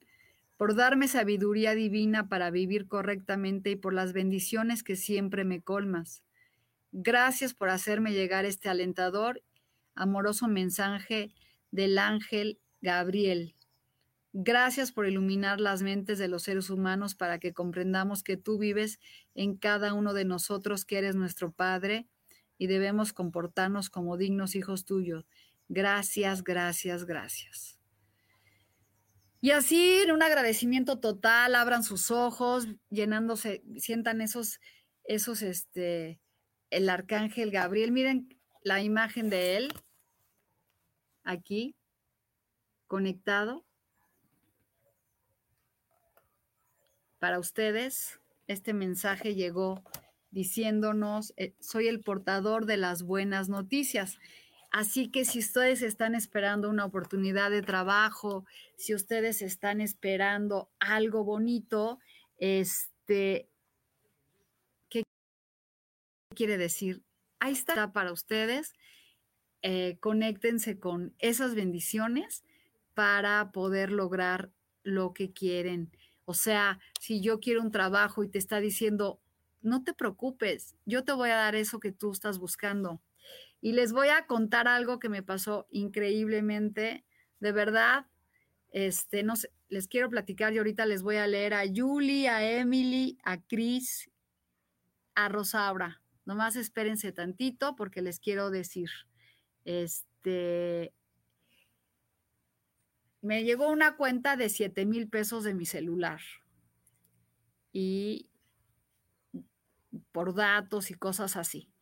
por 0.57 0.75
darme 0.75 1.09
sabiduría 1.09 1.75
divina 1.75 2.29
para 2.29 2.51
vivir 2.51 2.87
correctamente 2.87 3.71
y 3.71 3.77
por 3.77 3.95
las 3.95 4.13
bendiciones 4.13 4.83
que 4.83 4.97
siempre 4.97 5.45
me 5.45 5.63
colmas. 5.63 6.23
Gracias 6.93 7.55
por 7.55 7.71
hacerme 7.71 8.13
llegar 8.13 8.45
este 8.45 8.69
alentador, 8.69 9.43
amoroso 9.95 10.47
mensaje 10.47 11.33
del 11.71 11.99
ángel 11.99 12.61
Gabriel. 12.81 13.54
Gracias 14.37 14.91
por 14.91 15.07
iluminar 15.07 15.61
las 15.61 15.83
mentes 15.83 16.19
de 16.19 16.27
los 16.27 16.43
seres 16.43 16.69
humanos 16.69 17.15
para 17.15 17.39
que 17.39 17.55
comprendamos 17.55 18.25
que 18.25 18.37
tú 18.37 18.59
vives 18.59 18.99
en 19.37 19.57
cada 19.57 19.95
uno 19.95 20.13
de 20.13 20.25
nosotros, 20.25 20.85
que 20.85 20.99
eres 20.99 21.15
nuestro 21.15 21.53
Padre 21.53 22.09
y 22.59 22.67
debemos 22.67 23.13
comportarnos 23.13 23.91
como 23.91 24.17
dignos 24.17 24.57
hijos 24.57 24.85
tuyos. 24.85 25.25
Gracias, 25.69 26.43
gracias, 26.43 27.05
gracias. 27.05 27.79
Y 29.41 29.53
así, 29.53 29.99
en 29.99 30.11
un 30.11 30.23
agradecimiento 30.25 30.99
total, 30.99 31.55
abran 31.55 31.85
sus 31.85 32.11
ojos, 32.11 32.67
llenándose, 32.91 33.63
sientan 33.77 34.21
esos, 34.21 34.59
esos, 35.05 35.43
este, 35.43 36.19
el 36.71 36.89
arcángel 36.89 37.53
Gabriel. 37.53 37.93
Miren 37.93 38.37
la 38.65 38.83
imagen 38.83 39.31
de 39.31 39.59
él 39.59 39.73
aquí, 41.23 41.77
conectado. 42.89 43.65
Para 47.19 47.39
ustedes, 47.39 48.21
este 48.47 48.73
mensaje 48.73 49.35
llegó 49.35 49.83
diciéndonos, 50.31 51.33
eh, 51.37 51.55
soy 51.61 51.89
el 51.89 52.01
portador 52.01 52.67
de 52.67 52.77
las 52.77 53.03
buenas 53.03 53.49
noticias. 53.49 54.19
Así 54.71 55.09
que 55.09 55.25
si 55.25 55.39
ustedes 55.39 55.83
están 55.83 56.17
esperando 56.17 56.69
una 56.69 56.85
oportunidad 56.85 57.51
de 57.53 57.63
trabajo, 57.63 58.45
si 58.77 58.93
ustedes 58.93 59.41
están 59.41 59.81
esperando 59.81 60.69
algo 60.81 61.23
bonito, 61.23 62.01
este, 62.39 63.49
¿qué 64.91 65.05
quiere 66.35 66.59
decir? 66.59 67.03
Ahí 67.39 67.53
está 67.53 67.93
para 67.93 68.11
ustedes. 68.13 68.75
Eh, 69.63 69.97
conéctense 70.01 70.81
con 70.81 71.15
esas 71.21 71.55
bendiciones 71.55 72.43
para 72.95 73.53
poder 73.53 73.93
lograr 73.93 74.51
lo 74.83 75.15
que 75.15 75.33
quieren. 75.33 75.93
O 76.25 76.35
sea, 76.35 76.79
si 77.01 77.21
yo 77.21 77.41
quiero 77.41 77.61
un 77.63 77.71
trabajo 77.71 78.25
y 78.25 78.29
te 78.29 78.39
está 78.39 78.61
diciendo, 78.61 79.21
no 79.61 79.83
te 79.83 79.95
preocupes, 79.95 80.75
yo 80.85 81.05
te 81.05 81.13
voy 81.13 81.31
a 81.31 81.37
dar 81.37 81.55
eso 81.55 81.81
que 81.81 81.93
tú 81.93 82.13
estás 82.13 82.39
buscando 82.39 83.01
y 83.65 83.73
les 83.73 83.93
voy 83.93 84.09
a 84.09 84.27
contar 84.27 84.69
algo 84.69 84.99
que 84.99 85.09
me 85.09 85.23
pasó 85.23 85.67
increíblemente, 85.71 87.07
de 87.41 87.53
verdad. 87.53 88.07
Este, 88.73 89.23
no 89.23 89.37
sé, 89.37 89.51
les 89.71 89.89
quiero 89.89 90.11
platicar 90.11 90.53
y 90.53 90.59
ahorita 90.59 90.85
les 90.85 91.03
voy 91.03 91.17
a 91.17 91.27
leer 91.27 91.55
a 91.55 91.63
Julie, 91.75 92.29
a 92.29 92.47
Emily, 92.47 93.17
a 93.25 93.41
Chris, 93.41 94.11
a 95.15 95.31
Rosaura. 95.31 96.03
Nomás 96.27 96.57
espérense 96.57 97.11
tantito 97.13 97.75
porque 97.75 98.03
les 98.03 98.21
quiero 98.21 98.51
decir. 98.51 98.91
Este, 99.65 100.93
me 103.25 103.43
llegó 103.43 103.71
una 103.71 103.97
cuenta 103.97 104.37
de 104.37 104.51
7 104.51 104.85
mil 104.85 105.09
pesos 105.09 105.45
de 105.45 105.55
mi 105.55 105.65
celular 105.65 106.21
y 107.73 108.29
por 110.13 110.35
datos 110.35 110.91
y 110.91 110.95
cosas 110.95 111.39
así. 111.39 111.73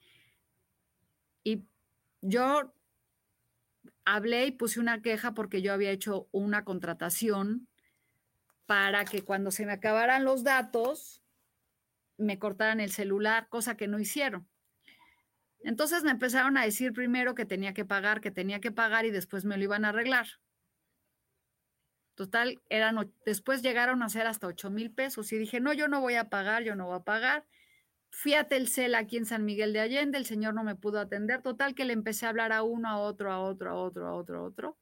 Y 1.42 1.66
yo 2.20 2.72
hablé 4.04 4.46
y 4.46 4.52
puse 4.52 4.78
una 4.78 5.02
queja 5.02 5.34
porque 5.34 5.62
yo 5.62 5.72
había 5.72 5.90
hecho 5.90 6.28
una 6.30 6.64
contratación 6.64 7.66
para 8.66 9.04
que 9.04 9.22
cuando 9.22 9.50
se 9.50 9.66
me 9.66 9.72
acabaran 9.72 10.24
los 10.24 10.44
datos, 10.44 11.24
me 12.18 12.38
cortaran 12.38 12.78
el 12.78 12.92
celular, 12.92 13.48
cosa 13.48 13.76
que 13.76 13.88
no 13.88 13.98
hicieron. 13.98 14.48
Entonces 15.64 16.04
me 16.04 16.12
empezaron 16.12 16.56
a 16.56 16.64
decir 16.64 16.92
primero 16.92 17.34
que 17.34 17.46
tenía 17.46 17.74
que 17.74 17.84
pagar, 17.84 18.20
que 18.20 18.30
tenía 18.30 18.60
que 18.60 18.70
pagar 18.70 19.06
y 19.06 19.10
después 19.10 19.44
me 19.44 19.56
lo 19.56 19.64
iban 19.64 19.84
a 19.84 19.88
arreglar. 19.88 20.28
Total, 22.14 22.60
eran, 22.68 23.12
después 23.24 23.62
llegaron 23.62 24.02
a 24.02 24.08
ser 24.08 24.26
hasta 24.26 24.46
8 24.46 24.70
mil 24.70 24.92
pesos 24.92 25.32
y 25.32 25.38
dije, 25.38 25.60
no, 25.60 25.72
yo 25.72 25.88
no 25.88 26.00
voy 26.00 26.14
a 26.14 26.28
pagar, 26.28 26.62
yo 26.62 26.76
no 26.76 26.86
voy 26.86 26.96
a 26.96 27.04
pagar. 27.04 27.46
Fui 28.10 28.34
a 28.34 28.48
Telcel 28.48 28.94
aquí 28.94 29.16
en 29.16 29.24
San 29.24 29.44
Miguel 29.46 29.72
de 29.72 29.80
Allende, 29.80 30.18
el 30.18 30.26
señor 30.26 30.52
no 30.52 30.64
me 30.64 30.76
pudo 30.76 31.00
atender, 31.00 31.40
total 31.40 31.74
que 31.74 31.86
le 31.86 31.94
empecé 31.94 32.26
a 32.26 32.28
hablar 32.28 32.52
a 32.52 32.62
uno, 32.62 32.88
a 32.88 32.98
otro, 32.98 33.32
a 33.32 33.40
otro, 33.40 33.70
a 33.70 33.74
otro, 33.74 34.08
a 34.08 34.14
otro, 34.14 34.38
a 34.40 34.42
otro. 34.42 34.78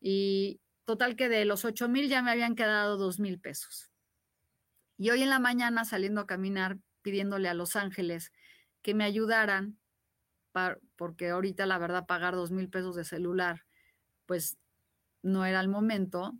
Y 0.00 0.60
total 0.84 1.14
que 1.14 1.28
de 1.28 1.44
los 1.44 1.64
8 1.64 1.88
mil 1.88 2.08
ya 2.08 2.22
me 2.22 2.32
habían 2.32 2.56
quedado 2.56 2.96
2 2.96 3.20
mil 3.20 3.38
pesos. 3.38 3.92
Y 4.98 5.10
hoy 5.10 5.22
en 5.22 5.30
la 5.30 5.38
mañana 5.38 5.84
saliendo 5.84 6.20
a 6.20 6.26
caminar, 6.26 6.78
pidiéndole 7.02 7.48
a 7.48 7.54
Los 7.54 7.76
Ángeles 7.76 8.32
que 8.82 8.94
me 8.94 9.04
ayudaran, 9.04 9.78
porque 10.96 11.30
ahorita 11.30 11.66
la 11.66 11.78
verdad 11.78 12.06
pagar 12.06 12.34
2 12.34 12.50
mil 12.50 12.68
pesos 12.68 12.96
de 12.96 13.04
celular, 13.04 13.64
pues 14.26 14.58
no 15.22 15.44
era 15.44 15.60
el 15.60 15.68
momento. 15.68 16.38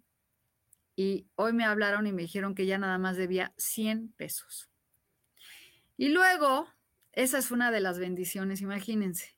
Y 0.96 1.26
hoy 1.34 1.52
me 1.52 1.64
hablaron 1.64 2.06
y 2.06 2.12
me 2.12 2.22
dijeron 2.22 2.54
que 2.54 2.66
ya 2.66 2.78
nada 2.78 2.98
más 2.98 3.16
debía 3.16 3.54
100 3.56 4.12
pesos. 4.12 4.68
Y 5.96 6.08
luego, 6.08 6.68
esa 7.12 7.38
es 7.38 7.50
una 7.50 7.70
de 7.70 7.80
las 7.80 7.98
bendiciones, 7.98 8.60
imagínense. 8.60 9.36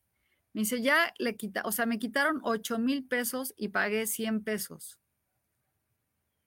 Me 0.52 0.62
dice, 0.62 0.82
ya 0.82 1.14
le 1.18 1.36
quita, 1.36 1.62
o 1.64 1.72
sea, 1.72 1.86
me 1.86 1.98
quitaron 1.98 2.40
8 2.42 2.78
mil 2.78 3.06
pesos 3.06 3.54
y 3.56 3.68
pagué 3.68 4.06
100 4.06 4.44
pesos 4.44 4.98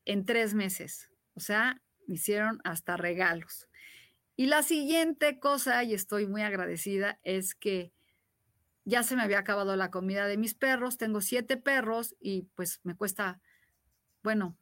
en 0.05 0.25
tres 0.25 0.53
meses. 0.53 1.09
O 1.33 1.39
sea, 1.39 1.81
me 2.07 2.15
hicieron 2.15 2.61
hasta 2.63 2.97
regalos. 2.97 3.67
Y 4.37 4.47
la 4.47 4.63
siguiente 4.63 5.39
cosa, 5.39 5.83
y 5.83 5.93
estoy 5.93 6.27
muy 6.27 6.41
agradecida, 6.41 7.19
es 7.23 7.55
que 7.55 7.91
ya 8.85 9.03
se 9.03 9.15
me 9.15 9.23
había 9.23 9.39
acabado 9.39 9.75
la 9.75 9.91
comida 9.91 10.27
de 10.27 10.37
mis 10.37 10.53
perros. 10.53 10.97
Tengo 10.97 11.19
siete 11.19 11.57
perros 11.57 12.15
y 12.19 12.43
pues 12.55 12.79
me 12.83 12.95
cuesta, 12.95 13.41
bueno, 14.23 14.57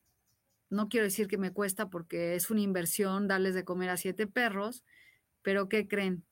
no 0.70 0.90
quiero 0.90 1.06
decir 1.06 1.28
que 1.28 1.38
me 1.38 1.52
cuesta 1.52 1.90
porque 1.90 2.36
es 2.36 2.50
una 2.50 2.62
inversión 2.62 3.28
darles 3.28 3.54
de 3.54 3.66
comer 3.66 3.90
a 3.90 3.98
siete 3.98 4.26
perros, 4.26 4.84
pero 5.42 5.70
¿qué 5.70 5.88
creen? 5.88 6.26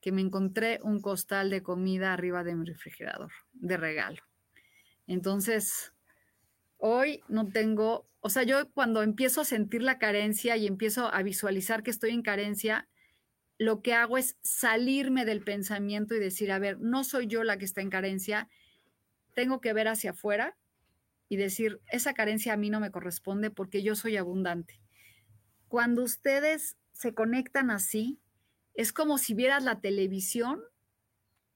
Que 0.00 0.12
me 0.12 0.20
encontré 0.20 0.78
un 0.82 1.00
costal 1.00 1.50
de 1.50 1.62
comida 1.62 2.12
arriba 2.12 2.44
de 2.44 2.54
mi 2.54 2.66
refrigerador, 2.66 3.32
de 3.54 3.76
regalo. 3.76 4.22
Entonces, 5.06 5.94
hoy 6.76 7.22
no 7.28 7.48
tengo, 7.48 8.06
o 8.20 8.28
sea, 8.28 8.42
yo 8.42 8.70
cuando 8.72 9.02
empiezo 9.02 9.40
a 9.40 9.46
sentir 9.46 9.82
la 9.82 9.98
carencia 9.98 10.56
y 10.56 10.66
empiezo 10.66 11.12
a 11.12 11.22
visualizar 11.22 11.82
que 11.82 11.90
estoy 11.90 12.10
en 12.10 12.22
carencia, 12.22 12.88
lo 13.58 13.82
que 13.82 13.92
hago 13.92 14.16
es 14.16 14.38
salirme 14.42 15.24
del 15.24 15.42
pensamiento 15.42 16.14
y 16.14 16.20
decir, 16.20 16.52
a 16.52 16.60
ver, 16.60 16.80
no 16.80 17.02
soy 17.02 17.26
yo 17.26 17.42
la 17.42 17.58
que 17.58 17.64
está 17.64 17.80
en 17.80 17.90
carencia, 17.90 18.48
tengo 19.34 19.60
que 19.60 19.72
ver 19.72 19.88
hacia 19.88 20.12
afuera 20.12 20.56
y 21.28 21.36
decir, 21.36 21.80
esa 21.88 22.14
carencia 22.14 22.52
a 22.52 22.56
mí 22.56 22.70
no 22.70 22.80
me 22.80 22.92
corresponde 22.92 23.50
porque 23.50 23.82
yo 23.82 23.96
soy 23.96 24.16
abundante. 24.16 24.80
Cuando 25.66 26.02
ustedes 26.02 26.78
se 26.92 27.14
conectan 27.14 27.70
así, 27.70 28.20
es 28.74 28.92
como 28.92 29.18
si 29.18 29.34
vieras 29.34 29.64
la 29.64 29.80
televisión 29.80 30.62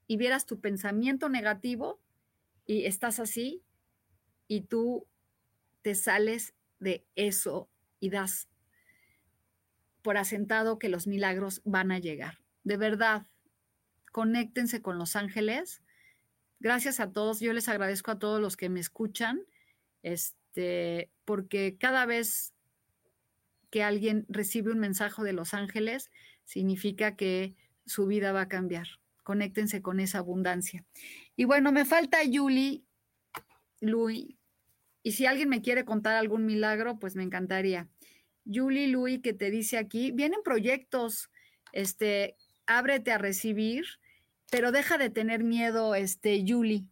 y 0.08 0.16
vieras 0.16 0.44
tu 0.44 0.60
pensamiento 0.60 1.28
negativo 1.28 2.00
y 2.66 2.84
estás 2.84 3.20
así 3.20 3.62
y 4.48 4.62
tú 4.62 5.06
te 5.82 5.94
sales 5.94 6.54
de 6.80 7.06
eso 7.14 7.70
y 8.00 8.10
das 8.10 8.48
por 10.02 10.16
asentado 10.16 10.78
que 10.78 10.88
los 10.88 11.06
milagros 11.06 11.62
van 11.64 11.92
a 11.92 11.98
llegar. 11.98 12.38
De 12.64 12.76
verdad, 12.76 13.26
conéctense 14.12 14.82
con 14.82 14.98
los 14.98 15.16
ángeles. 15.16 15.82
Gracias 16.60 17.00
a 17.00 17.12
todos. 17.12 17.40
Yo 17.40 17.52
les 17.52 17.68
agradezco 17.68 18.10
a 18.10 18.18
todos 18.18 18.40
los 18.40 18.56
que 18.56 18.68
me 18.68 18.80
escuchan, 18.80 19.42
este, 20.02 21.10
porque 21.24 21.76
cada 21.78 22.06
vez 22.06 22.52
que 23.70 23.82
alguien 23.82 24.26
recibe 24.28 24.70
un 24.70 24.78
mensaje 24.78 25.22
de 25.22 25.32
los 25.32 25.54
ángeles, 25.54 26.10
significa 26.44 27.16
que 27.16 27.54
su 27.86 28.06
vida 28.06 28.32
va 28.32 28.42
a 28.42 28.48
cambiar. 28.48 28.86
Conéctense 29.22 29.80
con 29.80 29.98
esa 29.98 30.18
abundancia. 30.18 30.84
Y 31.36 31.44
bueno, 31.44 31.72
me 31.72 31.84
falta 31.84 32.22
Yuli, 32.22 32.84
Luis, 33.80 34.36
y 35.02 35.12
si 35.12 35.26
alguien 35.26 35.48
me 35.48 35.62
quiere 35.62 35.84
contar 35.84 36.14
algún 36.14 36.46
milagro, 36.46 36.98
pues 36.98 37.16
me 37.16 37.22
encantaría. 37.22 37.88
Yuli, 38.44 38.88
Luis, 38.88 39.20
que 39.22 39.32
te 39.32 39.50
dice 39.50 39.78
aquí, 39.78 40.10
vienen 40.10 40.40
proyectos, 40.44 41.30
este, 41.72 42.36
ábrete 42.66 43.12
a 43.12 43.18
recibir, 43.18 43.84
pero 44.50 44.72
deja 44.72 44.98
de 44.98 45.10
tener 45.10 45.44
miedo, 45.44 45.94
este, 45.94 46.44
Yuli, 46.44 46.86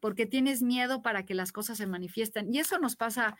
porque 0.00 0.26
tienes 0.26 0.62
miedo 0.62 1.02
para 1.02 1.24
que 1.24 1.34
las 1.34 1.52
cosas 1.52 1.78
se 1.78 1.86
manifiesten. 1.86 2.52
Y 2.52 2.58
eso 2.58 2.78
nos 2.78 2.96
pasa 2.96 3.36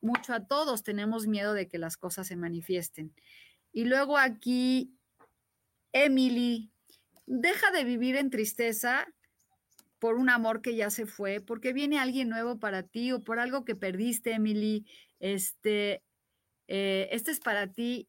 mucho 0.00 0.32
a 0.32 0.46
todos, 0.46 0.82
tenemos 0.82 1.26
miedo 1.26 1.52
de 1.52 1.68
que 1.68 1.78
las 1.78 1.96
cosas 1.96 2.28
se 2.28 2.36
manifiesten. 2.36 3.12
Y 3.72 3.84
luego 3.84 4.16
aquí, 4.16 4.94
Emily, 5.92 6.70
deja 7.26 7.70
de 7.72 7.84
vivir 7.84 8.16
en 8.16 8.30
tristeza 8.30 9.06
por 9.98 10.14
un 10.14 10.30
amor 10.30 10.62
que 10.62 10.76
ya 10.76 10.90
se 10.90 11.06
fue, 11.06 11.40
porque 11.40 11.72
viene 11.72 11.98
alguien 11.98 12.28
nuevo 12.28 12.58
para 12.58 12.82
ti 12.82 13.12
o 13.12 13.22
por 13.24 13.38
algo 13.38 13.64
que 13.64 13.74
perdiste, 13.74 14.32
Emily. 14.32 14.86
Este, 15.18 16.02
eh, 16.68 17.08
este 17.12 17.30
es 17.30 17.40
para 17.40 17.68
ti. 17.68 18.08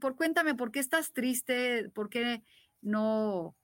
Por 0.00 0.16
cuéntame, 0.16 0.54
¿por 0.54 0.72
qué 0.72 0.80
estás 0.80 1.12
triste? 1.12 1.88
¿Por 1.90 2.08
qué 2.08 2.42
no, 2.80 3.56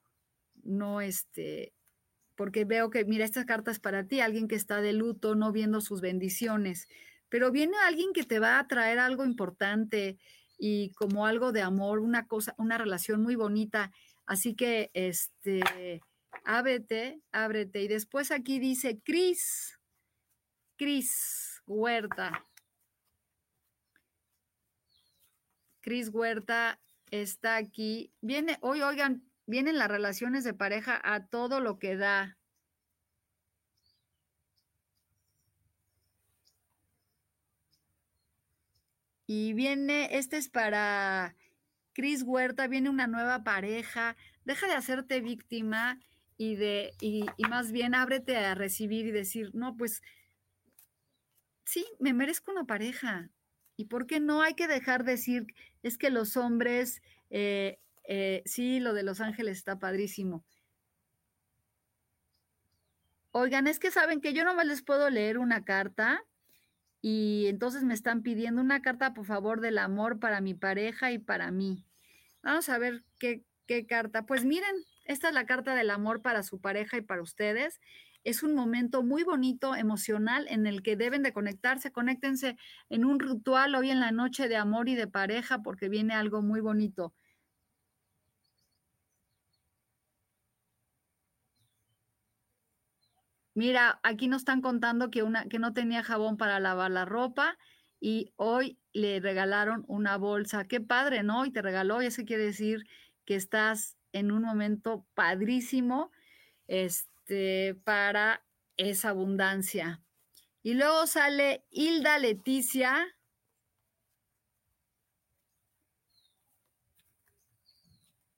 no, 0.62 1.00
este, 1.00 1.72
porque 2.36 2.64
veo 2.64 2.90
que, 2.90 3.04
mira, 3.04 3.24
esta 3.24 3.44
carta 3.44 3.70
es 3.70 3.80
para 3.80 4.04
ti, 4.06 4.20
alguien 4.20 4.48
que 4.48 4.54
está 4.54 4.80
de 4.80 4.92
luto, 4.92 5.34
no 5.34 5.50
viendo 5.52 5.80
sus 5.80 6.00
bendiciones, 6.00 6.88
pero 7.28 7.50
viene 7.50 7.76
alguien 7.84 8.12
que 8.12 8.22
te 8.22 8.38
va 8.38 8.58
a 8.58 8.68
traer 8.68 8.98
algo 8.98 9.24
importante 9.24 10.18
y 10.56 10.92
como 10.92 11.26
algo 11.26 11.52
de 11.52 11.62
amor, 11.62 11.98
una 11.98 12.26
cosa, 12.26 12.54
una 12.58 12.78
relación 12.78 13.22
muy 13.22 13.34
bonita. 13.34 13.92
Así 14.24 14.54
que, 14.54 14.90
este, 14.94 16.00
ábrete, 16.44 17.20
ábrete. 17.32 17.82
Y 17.82 17.88
después 17.88 18.30
aquí 18.30 18.58
dice 18.58 19.00
Cris, 19.04 19.78
Cris 20.76 21.62
Huerta. 21.66 22.47
Cris 25.88 26.10
Huerta 26.10 26.78
está 27.10 27.56
aquí. 27.56 28.12
Viene, 28.20 28.58
hoy, 28.60 28.82
oigan, 28.82 29.24
vienen 29.46 29.78
las 29.78 29.88
relaciones 29.88 30.44
de 30.44 30.52
pareja 30.52 31.00
a 31.02 31.28
todo 31.28 31.60
lo 31.60 31.78
que 31.78 31.96
da. 31.96 32.36
Y 39.26 39.54
viene, 39.54 40.18
este 40.18 40.36
es 40.36 40.50
para 40.50 41.34
Cris 41.94 42.22
Huerta, 42.22 42.66
viene 42.66 42.90
una 42.90 43.06
nueva 43.06 43.42
pareja. 43.42 44.14
Deja 44.44 44.66
de 44.66 44.74
hacerte 44.74 45.22
víctima 45.22 45.98
y 46.36 46.56
de, 46.56 46.92
y, 47.00 47.24
más 47.48 47.72
bien 47.72 47.94
ábrete 47.94 48.36
a 48.36 48.54
recibir 48.54 49.06
y 49.06 49.10
decir, 49.10 49.54
no, 49.54 49.74
pues 49.74 50.02
sí, 51.64 51.86
me 51.98 52.12
merezco 52.12 52.50
una 52.50 52.64
pareja. 52.64 53.30
¿Y 53.78 53.84
por 53.84 54.08
qué 54.08 54.18
no 54.18 54.42
hay 54.42 54.54
que 54.54 54.66
dejar 54.66 55.04
de 55.04 55.12
decir, 55.12 55.46
es 55.84 55.98
que 55.98 56.10
los 56.10 56.36
hombres, 56.36 57.00
eh, 57.30 57.78
eh, 58.02 58.42
sí, 58.44 58.80
lo 58.80 58.92
de 58.92 59.04
los 59.04 59.20
ángeles 59.20 59.56
está 59.56 59.78
padrísimo. 59.78 60.44
Oigan, 63.30 63.68
es 63.68 63.78
que 63.78 63.92
saben 63.92 64.20
que 64.20 64.32
yo 64.32 64.42
nomás 64.42 64.66
les 64.66 64.82
puedo 64.82 65.08
leer 65.10 65.38
una 65.38 65.64
carta 65.64 66.24
y 67.00 67.46
entonces 67.46 67.84
me 67.84 67.94
están 67.94 68.24
pidiendo 68.24 68.60
una 68.60 68.82
carta, 68.82 69.14
por 69.14 69.26
favor, 69.26 69.60
del 69.60 69.78
amor 69.78 70.18
para 70.18 70.40
mi 70.40 70.54
pareja 70.54 71.12
y 71.12 71.20
para 71.20 71.52
mí. 71.52 71.84
Vamos 72.42 72.68
a 72.70 72.78
ver 72.78 73.04
qué, 73.20 73.44
qué 73.68 73.86
carta. 73.86 74.26
Pues 74.26 74.44
miren, 74.44 74.74
esta 75.04 75.28
es 75.28 75.34
la 75.34 75.46
carta 75.46 75.76
del 75.76 75.90
amor 75.90 76.20
para 76.20 76.42
su 76.42 76.60
pareja 76.60 76.96
y 76.96 77.02
para 77.02 77.22
ustedes. 77.22 77.80
Es 78.28 78.42
un 78.42 78.54
momento 78.54 79.02
muy 79.02 79.24
bonito, 79.24 79.74
emocional, 79.74 80.46
en 80.50 80.66
el 80.66 80.82
que 80.82 80.96
deben 80.96 81.22
de 81.22 81.32
conectarse. 81.32 81.92
Conéctense 81.92 82.58
en 82.90 83.06
un 83.06 83.20
ritual 83.20 83.74
hoy 83.74 83.90
en 83.90 84.00
la 84.00 84.12
noche 84.12 84.48
de 84.48 84.56
amor 84.56 84.90
y 84.90 84.96
de 84.96 85.06
pareja 85.06 85.62
porque 85.62 85.88
viene 85.88 86.12
algo 86.12 86.42
muy 86.42 86.60
bonito. 86.60 87.14
Mira, 93.54 93.98
aquí 94.02 94.28
nos 94.28 94.42
están 94.42 94.60
contando 94.60 95.10
que, 95.10 95.22
una, 95.22 95.46
que 95.46 95.58
no 95.58 95.72
tenía 95.72 96.02
jabón 96.02 96.36
para 96.36 96.60
lavar 96.60 96.90
la 96.90 97.06
ropa 97.06 97.56
y 97.98 98.34
hoy 98.36 98.78
le 98.92 99.20
regalaron 99.20 99.86
una 99.88 100.18
bolsa. 100.18 100.66
Qué 100.66 100.82
padre, 100.82 101.22
¿no? 101.22 101.46
Y 101.46 101.50
te 101.50 101.62
regaló, 101.62 102.02
y 102.02 102.06
eso 102.06 102.24
quiere 102.26 102.44
decir 102.44 102.84
que 103.24 103.36
estás 103.36 103.96
en 104.12 104.32
un 104.32 104.42
momento 104.42 105.06
padrísimo 105.14 106.10
este, 106.66 107.17
para 107.84 108.44
esa 108.76 109.10
abundancia. 109.10 110.02
Y 110.62 110.74
luego 110.74 111.06
sale 111.06 111.64
Hilda 111.70 112.18
Leticia. 112.18 113.06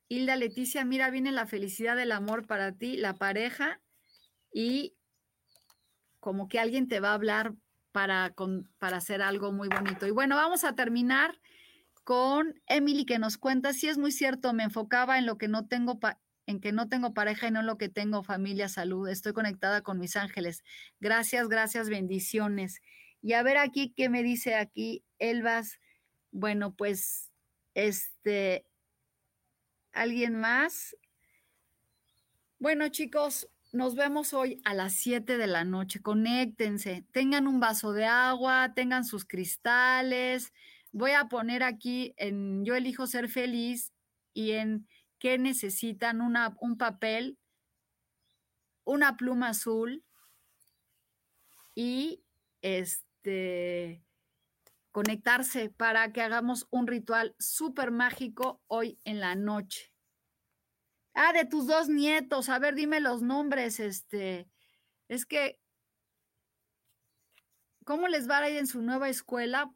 Hilda 0.08 0.36
Leticia, 0.36 0.84
mira, 0.84 1.10
viene 1.10 1.32
la 1.32 1.46
felicidad 1.46 1.96
del 1.96 2.12
amor 2.12 2.46
para 2.46 2.72
ti, 2.72 2.96
la 2.96 3.14
pareja 3.14 3.80
y 4.52 4.96
como 6.18 6.48
que 6.48 6.58
alguien 6.58 6.88
te 6.88 7.00
va 7.00 7.10
a 7.10 7.14
hablar 7.14 7.54
para, 7.92 8.34
para 8.78 8.96
hacer 8.96 9.22
algo 9.22 9.52
muy 9.52 9.68
bonito. 9.68 10.06
Y 10.06 10.10
bueno, 10.10 10.36
vamos 10.36 10.64
a 10.64 10.74
terminar 10.74 11.40
con 12.04 12.60
Emily 12.66 13.04
que 13.04 13.18
nos 13.18 13.38
cuenta, 13.38 13.72
si 13.72 13.88
es 13.88 13.98
muy 13.98 14.12
cierto, 14.12 14.52
me 14.52 14.64
enfocaba 14.64 15.18
en 15.18 15.26
lo 15.26 15.38
que 15.38 15.48
no 15.48 15.66
tengo 15.66 16.00
en 16.50 16.60
que 16.60 16.72
no 16.72 16.88
tengo 16.88 17.14
pareja 17.14 17.48
y 17.48 17.50
no 17.50 17.62
lo 17.62 17.78
que 17.78 17.88
tengo 17.88 18.22
familia, 18.22 18.68
salud. 18.68 19.08
Estoy 19.08 19.32
conectada 19.32 19.82
con 19.82 19.98
mis 19.98 20.16
ángeles. 20.16 20.62
Gracias, 21.00 21.48
gracias, 21.48 21.88
bendiciones. 21.88 22.80
Y 23.22 23.32
a 23.34 23.42
ver 23.42 23.56
aquí 23.58 23.92
qué 23.96 24.08
me 24.08 24.22
dice 24.22 24.54
aquí 24.54 25.04
Elvas. 25.18 25.78
Bueno, 26.30 26.74
pues 26.74 27.30
este 27.74 28.66
alguien 29.92 30.36
más. 30.36 30.96
Bueno, 32.58 32.88
chicos, 32.88 33.48
nos 33.72 33.94
vemos 33.94 34.34
hoy 34.34 34.60
a 34.64 34.74
las 34.74 34.94
7 34.94 35.38
de 35.38 35.46
la 35.46 35.64
noche. 35.64 36.02
Conéctense, 36.02 37.04
tengan 37.12 37.46
un 37.46 37.60
vaso 37.60 37.92
de 37.92 38.04
agua, 38.04 38.72
tengan 38.74 39.04
sus 39.04 39.24
cristales. 39.24 40.52
Voy 40.92 41.12
a 41.12 41.26
poner 41.26 41.62
aquí 41.62 42.14
en 42.16 42.64
Yo 42.64 42.74
elijo 42.74 43.06
ser 43.06 43.28
feliz 43.28 43.92
y 44.34 44.52
en 44.52 44.88
qué 45.20 45.38
necesitan 45.38 46.20
una, 46.20 46.56
un 46.60 46.76
papel, 46.76 47.38
una 48.84 49.16
pluma 49.16 49.50
azul 49.50 50.04
y 51.76 52.24
este 52.62 54.04
conectarse 54.90 55.68
para 55.68 56.12
que 56.12 56.22
hagamos 56.22 56.66
un 56.70 56.88
ritual 56.88 57.36
súper 57.38 57.92
mágico 57.92 58.60
hoy 58.66 58.98
en 59.04 59.20
la 59.20 59.36
noche. 59.36 59.94
Ah, 61.14 61.32
de 61.32 61.44
tus 61.44 61.66
dos 61.66 61.88
nietos. 61.88 62.48
A 62.48 62.58
ver, 62.58 62.74
dime 62.74 63.00
los 63.00 63.22
nombres. 63.22 63.78
Este, 63.78 64.48
es 65.06 65.26
que, 65.26 65.60
¿cómo 67.84 68.08
les 68.08 68.28
va 68.28 68.38
a 68.38 68.50
ir 68.50 68.56
en 68.56 68.66
su 68.66 68.82
nueva 68.82 69.08
escuela? 69.08 69.72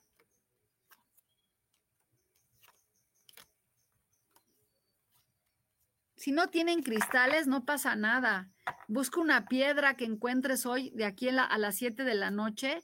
Si 6.24 6.32
no 6.32 6.48
tienen 6.48 6.82
cristales, 6.82 7.46
no 7.46 7.66
pasa 7.66 7.96
nada. 7.96 8.50
Busca 8.88 9.20
una 9.20 9.44
piedra 9.44 9.94
que 9.94 10.06
encuentres 10.06 10.64
hoy 10.64 10.88
de 10.94 11.04
aquí 11.04 11.28
a, 11.28 11.58
las 11.58 11.76
7 11.76 12.02
de 12.02 12.14
la 12.14 12.30
noche 12.30 12.82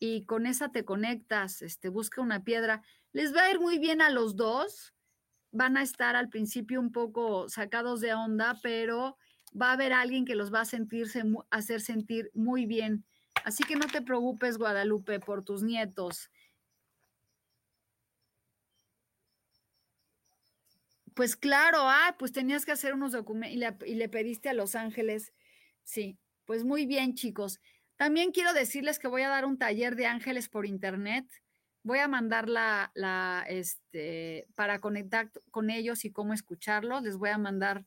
y 0.00 0.24
con 0.24 0.46
esa 0.46 0.72
te 0.72 0.84
conectas. 0.84 1.62
Este, 1.62 1.90
busca 1.90 2.20
una 2.20 2.42
piedra. 2.42 2.82
Les 3.12 3.36
va 3.36 3.42
a 3.42 3.50
ir 3.52 3.60
muy 3.60 3.78
bien 3.78 4.02
a 4.02 4.10
los 4.10 4.34
dos 4.34 4.94
van 5.52 5.76
a 5.76 5.82
estar 5.82 6.16
al 6.16 6.28
principio 6.28 6.80
un 6.80 6.90
poco 6.90 7.48
sacados 7.48 8.00
de 8.00 8.14
onda, 8.14 8.58
pero 8.64 9.16
va 9.54 9.68
a 9.68 9.74
haber 9.74 9.92
alguien 9.92 10.24
que 10.24 10.34
los 10.34 10.52
va 10.52 10.62
a 10.62 10.64
sentirse, 10.64 11.22
hacer 11.50 11.80
sentir 11.82 12.32
muy 12.34 12.66
bien. 12.66 13.04
Así 13.44 13.62
que 13.62 13.76
no 13.76 13.86
te 13.86 14.02
preocupes, 14.02 14.58
Guadalupe, 14.58 15.20
por 15.20 15.44
tus 15.44 15.62
nietos. 15.62 16.32
Pues 21.14 21.36
claro, 21.36 21.78
ah, 21.82 22.16
pues 22.18 22.32
tenías 22.32 22.64
que 22.64 22.72
hacer 22.72 22.94
unos 22.94 23.12
documentos 23.12 23.88
y 23.88 23.94
le, 23.94 24.08
pediste 24.08 24.48
a 24.48 24.54
Los 24.54 24.74
Ángeles. 24.74 25.32
Sí, 25.84 26.18
pues 26.44 26.64
muy 26.64 26.86
bien, 26.86 27.14
chicos. 27.14 27.60
También 27.96 28.32
quiero 28.32 28.52
decirles 28.52 28.98
que 28.98 29.08
voy 29.08 29.22
a 29.22 29.28
dar 29.28 29.44
un 29.44 29.58
taller 29.58 29.96
de 29.96 30.06
ángeles 30.06 30.48
por 30.48 30.66
internet. 30.66 31.26
Voy 31.84 31.98
a 31.98 32.08
mandar 32.08 32.48
la, 32.48 33.44
este, 33.48 34.46
para 34.54 34.80
conectar 34.80 35.30
con 35.50 35.70
ellos 35.70 36.04
y 36.04 36.12
cómo 36.12 36.32
escucharlos. 36.32 37.02
Les 37.02 37.16
voy 37.16 37.30
a 37.30 37.38
mandar, 37.38 37.84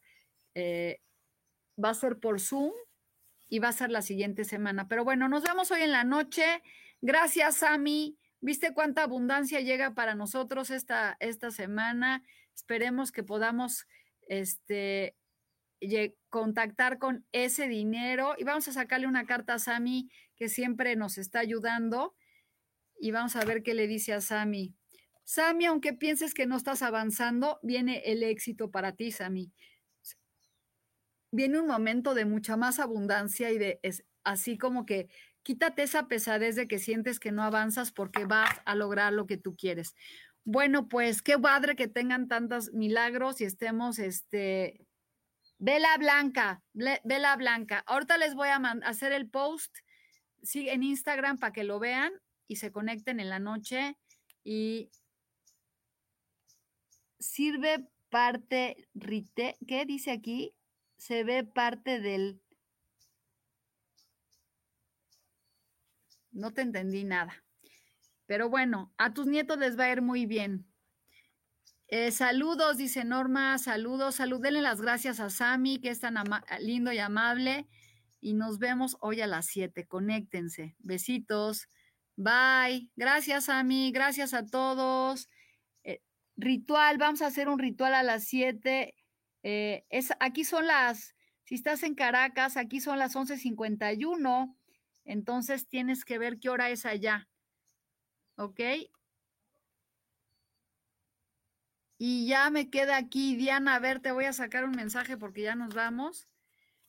eh, 0.53 1.01
va 1.82 1.89
a 1.89 1.93
ser 1.93 2.19
por 2.19 2.39
Zoom 2.39 2.71
y 3.49 3.59
va 3.59 3.69
a 3.69 3.73
ser 3.73 3.91
la 3.91 4.01
siguiente 4.01 4.43
semana. 4.43 4.88
Pero 4.88 5.03
bueno, 5.03 5.28
nos 5.30 5.43
vemos 5.43 5.71
hoy 5.71 5.82
en 5.82 5.91
la 5.91 6.03
noche. 6.03 6.61
Gracias, 7.01 7.57
Sami. 7.57 8.17
¿Viste 8.41 8.73
cuánta 8.73 9.03
abundancia 9.03 9.61
llega 9.61 9.93
para 9.95 10.13
nosotros 10.15 10.69
esta, 10.69 11.17
esta 11.19 11.51
semana? 11.51 12.23
Esperemos 12.56 13.12
que 13.12 13.24
podamos 13.24 13.86
este, 14.28 15.16
contactar 16.30 16.97
con 16.97 17.26
ese 17.32 17.68
dinero 17.68 18.36
y 18.38 18.43
vamos 18.43 18.68
a 18.68 18.74
sacarle 18.74 19.08
una 19.08 19.26
carta 19.26 19.56
a 19.56 19.60
Sami 19.60 20.10
que 20.36 20.49
siempre 20.49 20.95
nos 20.95 21.18
está 21.18 21.39
ayudando 21.39 22.16
y 22.99 23.12
vamos 23.12 23.36
a 23.36 23.45
ver 23.45 23.62
qué 23.62 23.74
le 23.74 23.88
dice 23.88 24.14
a 24.14 24.22
Sami. 24.22 24.74
Sami, 25.24 25.66
aunque 25.66 25.93
pienses 25.93 26.34
que 26.34 26.45
no 26.45 26.56
estás 26.56 26.82
avanzando, 26.82 27.60
viene 27.64 28.03
el 28.06 28.24
éxito 28.24 28.72
para 28.72 28.93
ti, 28.93 29.12
Sami. 29.12 29.51
Viene 31.32 31.60
un 31.60 31.68
momento 31.68 32.14
de 32.14 32.26
mucha 32.26 32.56
más 32.56 32.80
abundancia 32.80 33.51
y 33.51 33.58
de 33.58 33.80
es, 33.84 34.06
así 34.24 34.58
como 34.58 34.86
que 34.86 35.10
quítate 35.43 35.84
esa 35.84 36.08
pesadez 36.08 36.56
de 36.56 36.68
que 36.68 36.80
sientes 36.80 37.20
que 37.20 37.32
no 37.32 37.43
avanzas 37.43 37.91
porque 37.91 38.26
vas 38.26 38.49
a 38.66 38.76
lograr 38.76 39.14
lo 39.14 39.28
que 39.28 39.38
tú 39.38 39.56
quieres. 39.56 39.93
Bueno, 40.46 40.88
pues 40.88 41.24
qué 41.24 41.39
padre 41.39 41.76
que 41.76 41.88
tengan 41.88 42.28
tantos 42.28 42.72
milagros 42.72 43.41
y 43.41 43.46
estemos, 43.46 43.98
este, 43.98 44.86
vela 45.58 45.98
blanca, 45.98 46.64
vela 46.74 47.36
blanca. 47.36 47.84
Ahorita 47.88 48.18
les 48.20 48.36
voy 48.36 48.50
a 48.50 48.58
hacer 48.84 49.12
el 49.12 49.28
post 49.28 49.76
sí, 50.43 50.70
en 50.70 50.84
Instagram 50.84 51.39
para 51.39 51.52
que 51.52 51.64
lo 51.64 51.80
vean 51.80 52.14
y 52.48 52.58
se 52.58 52.72
conecten 52.72 53.20
en 53.20 53.30
la 53.30 53.39
noche 53.39 53.98
y 54.43 54.91
sirve 57.20 57.88
parte, 58.10 58.88
¿qué 59.68 59.86
dice 59.88 60.12
aquí? 60.12 60.54
Se 60.98 61.24
ve 61.24 61.43
parte 61.43 62.00
del... 62.00 62.39
No 66.32 66.52
te 66.52 66.62
entendí 66.62 67.04
nada. 67.04 67.45
Pero 68.26 68.49
bueno, 68.49 68.93
a 68.97 69.13
tus 69.13 69.28
nietos 69.28 69.57
les 69.57 69.78
va 69.78 69.86
a 69.86 69.91
ir 69.91 70.01
muy 70.01 70.26
bien. 70.26 70.65
Eh, 71.88 72.11
saludos, 72.11 72.78
dice 72.78 73.03
Norma, 73.03 73.57
saludos, 73.59 74.15
salúdenle 74.15 74.61
las 74.61 74.82
gracias 74.82 75.19
a 75.19 75.30
Sami, 75.30 75.80
que 75.80 75.89
es 75.89 75.99
tan 75.99 76.15
lindo 76.59 76.91
y 76.91 76.97
amable. 76.97 77.67
Y 78.19 78.34
nos 78.34 78.57
vemos 78.57 78.97
hoy 79.01 79.21
a 79.21 79.28
las 79.28 79.45
7. 79.45 79.86
Conéctense. 79.88 80.76
Besitos. 80.80 81.69
Bye. 82.15 82.89
Gracias, 82.95 83.45
Sami. 83.45 83.91
Gracias 83.91 84.34
a 84.34 84.45
todos. 84.47 85.30
Eh, 85.84 86.01
ritual, 86.36 86.97
vamos 86.97 87.21
a 87.21 87.28
hacer 87.28 87.49
un 87.49 87.59
ritual 87.59 87.93
a 87.93 88.01
las 88.01 88.23
7. 88.26 88.95
Eh, 89.43 89.86
es, 89.89 90.11
aquí 90.19 90.43
son 90.43 90.65
las, 90.65 91.15
si 91.43 91.53
estás 91.53 91.84
en 91.84 91.93
Caracas, 91.93 92.57
aquí 92.57 92.80
son 92.80 92.97
las 92.97 93.15
11.51. 93.15 94.55
Entonces 95.03 95.67
tienes 95.67 96.03
que 96.03 96.17
ver 96.17 96.39
qué 96.39 96.49
hora 96.49 96.71
es 96.71 96.88
allá. 96.88 97.30
¿Ok? 98.38 98.60
Y 101.98 102.28
ya 102.28 102.50
me 102.50 102.70
queda 102.70 102.98
aquí, 102.98 103.36
Diana, 103.36 103.76
a 103.76 103.80
ver, 103.80 104.00
te 104.00 104.12
voy 104.12 104.26
a 104.26 104.34
sacar 104.34 104.66
un 104.66 104.72
mensaje 104.72 105.18
porque 105.18 105.44
ya 105.44 105.56
nos 105.56 105.74
vamos. 105.74 106.28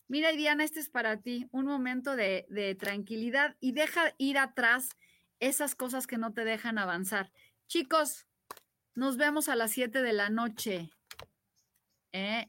Mira, 0.09 0.33
Diana, 0.33 0.65
este 0.65 0.81
es 0.81 0.89
para 0.89 1.21
ti, 1.21 1.49
un 1.53 1.67
momento 1.67 2.17
de, 2.17 2.47
de 2.49 2.75
tranquilidad 2.75 3.57
y 3.61 3.73
deja 3.73 4.15
ir 4.19 4.39
atrás 4.39 4.97
esas 5.41 5.75
cosas 5.75 6.07
que 6.07 6.19
no 6.19 6.33
te 6.33 6.45
dejan 6.45 6.79
avanzar. 6.79 7.33
Chicos, 7.67 8.27
nos 8.95 9.17
vemos 9.17 9.49
a 9.49 9.57
las 9.57 9.73
7 9.73 10.03
de 10.03 10.13
la 10.13 10.31
noche. 10.31 10.91
¿eh? 12.13 12.49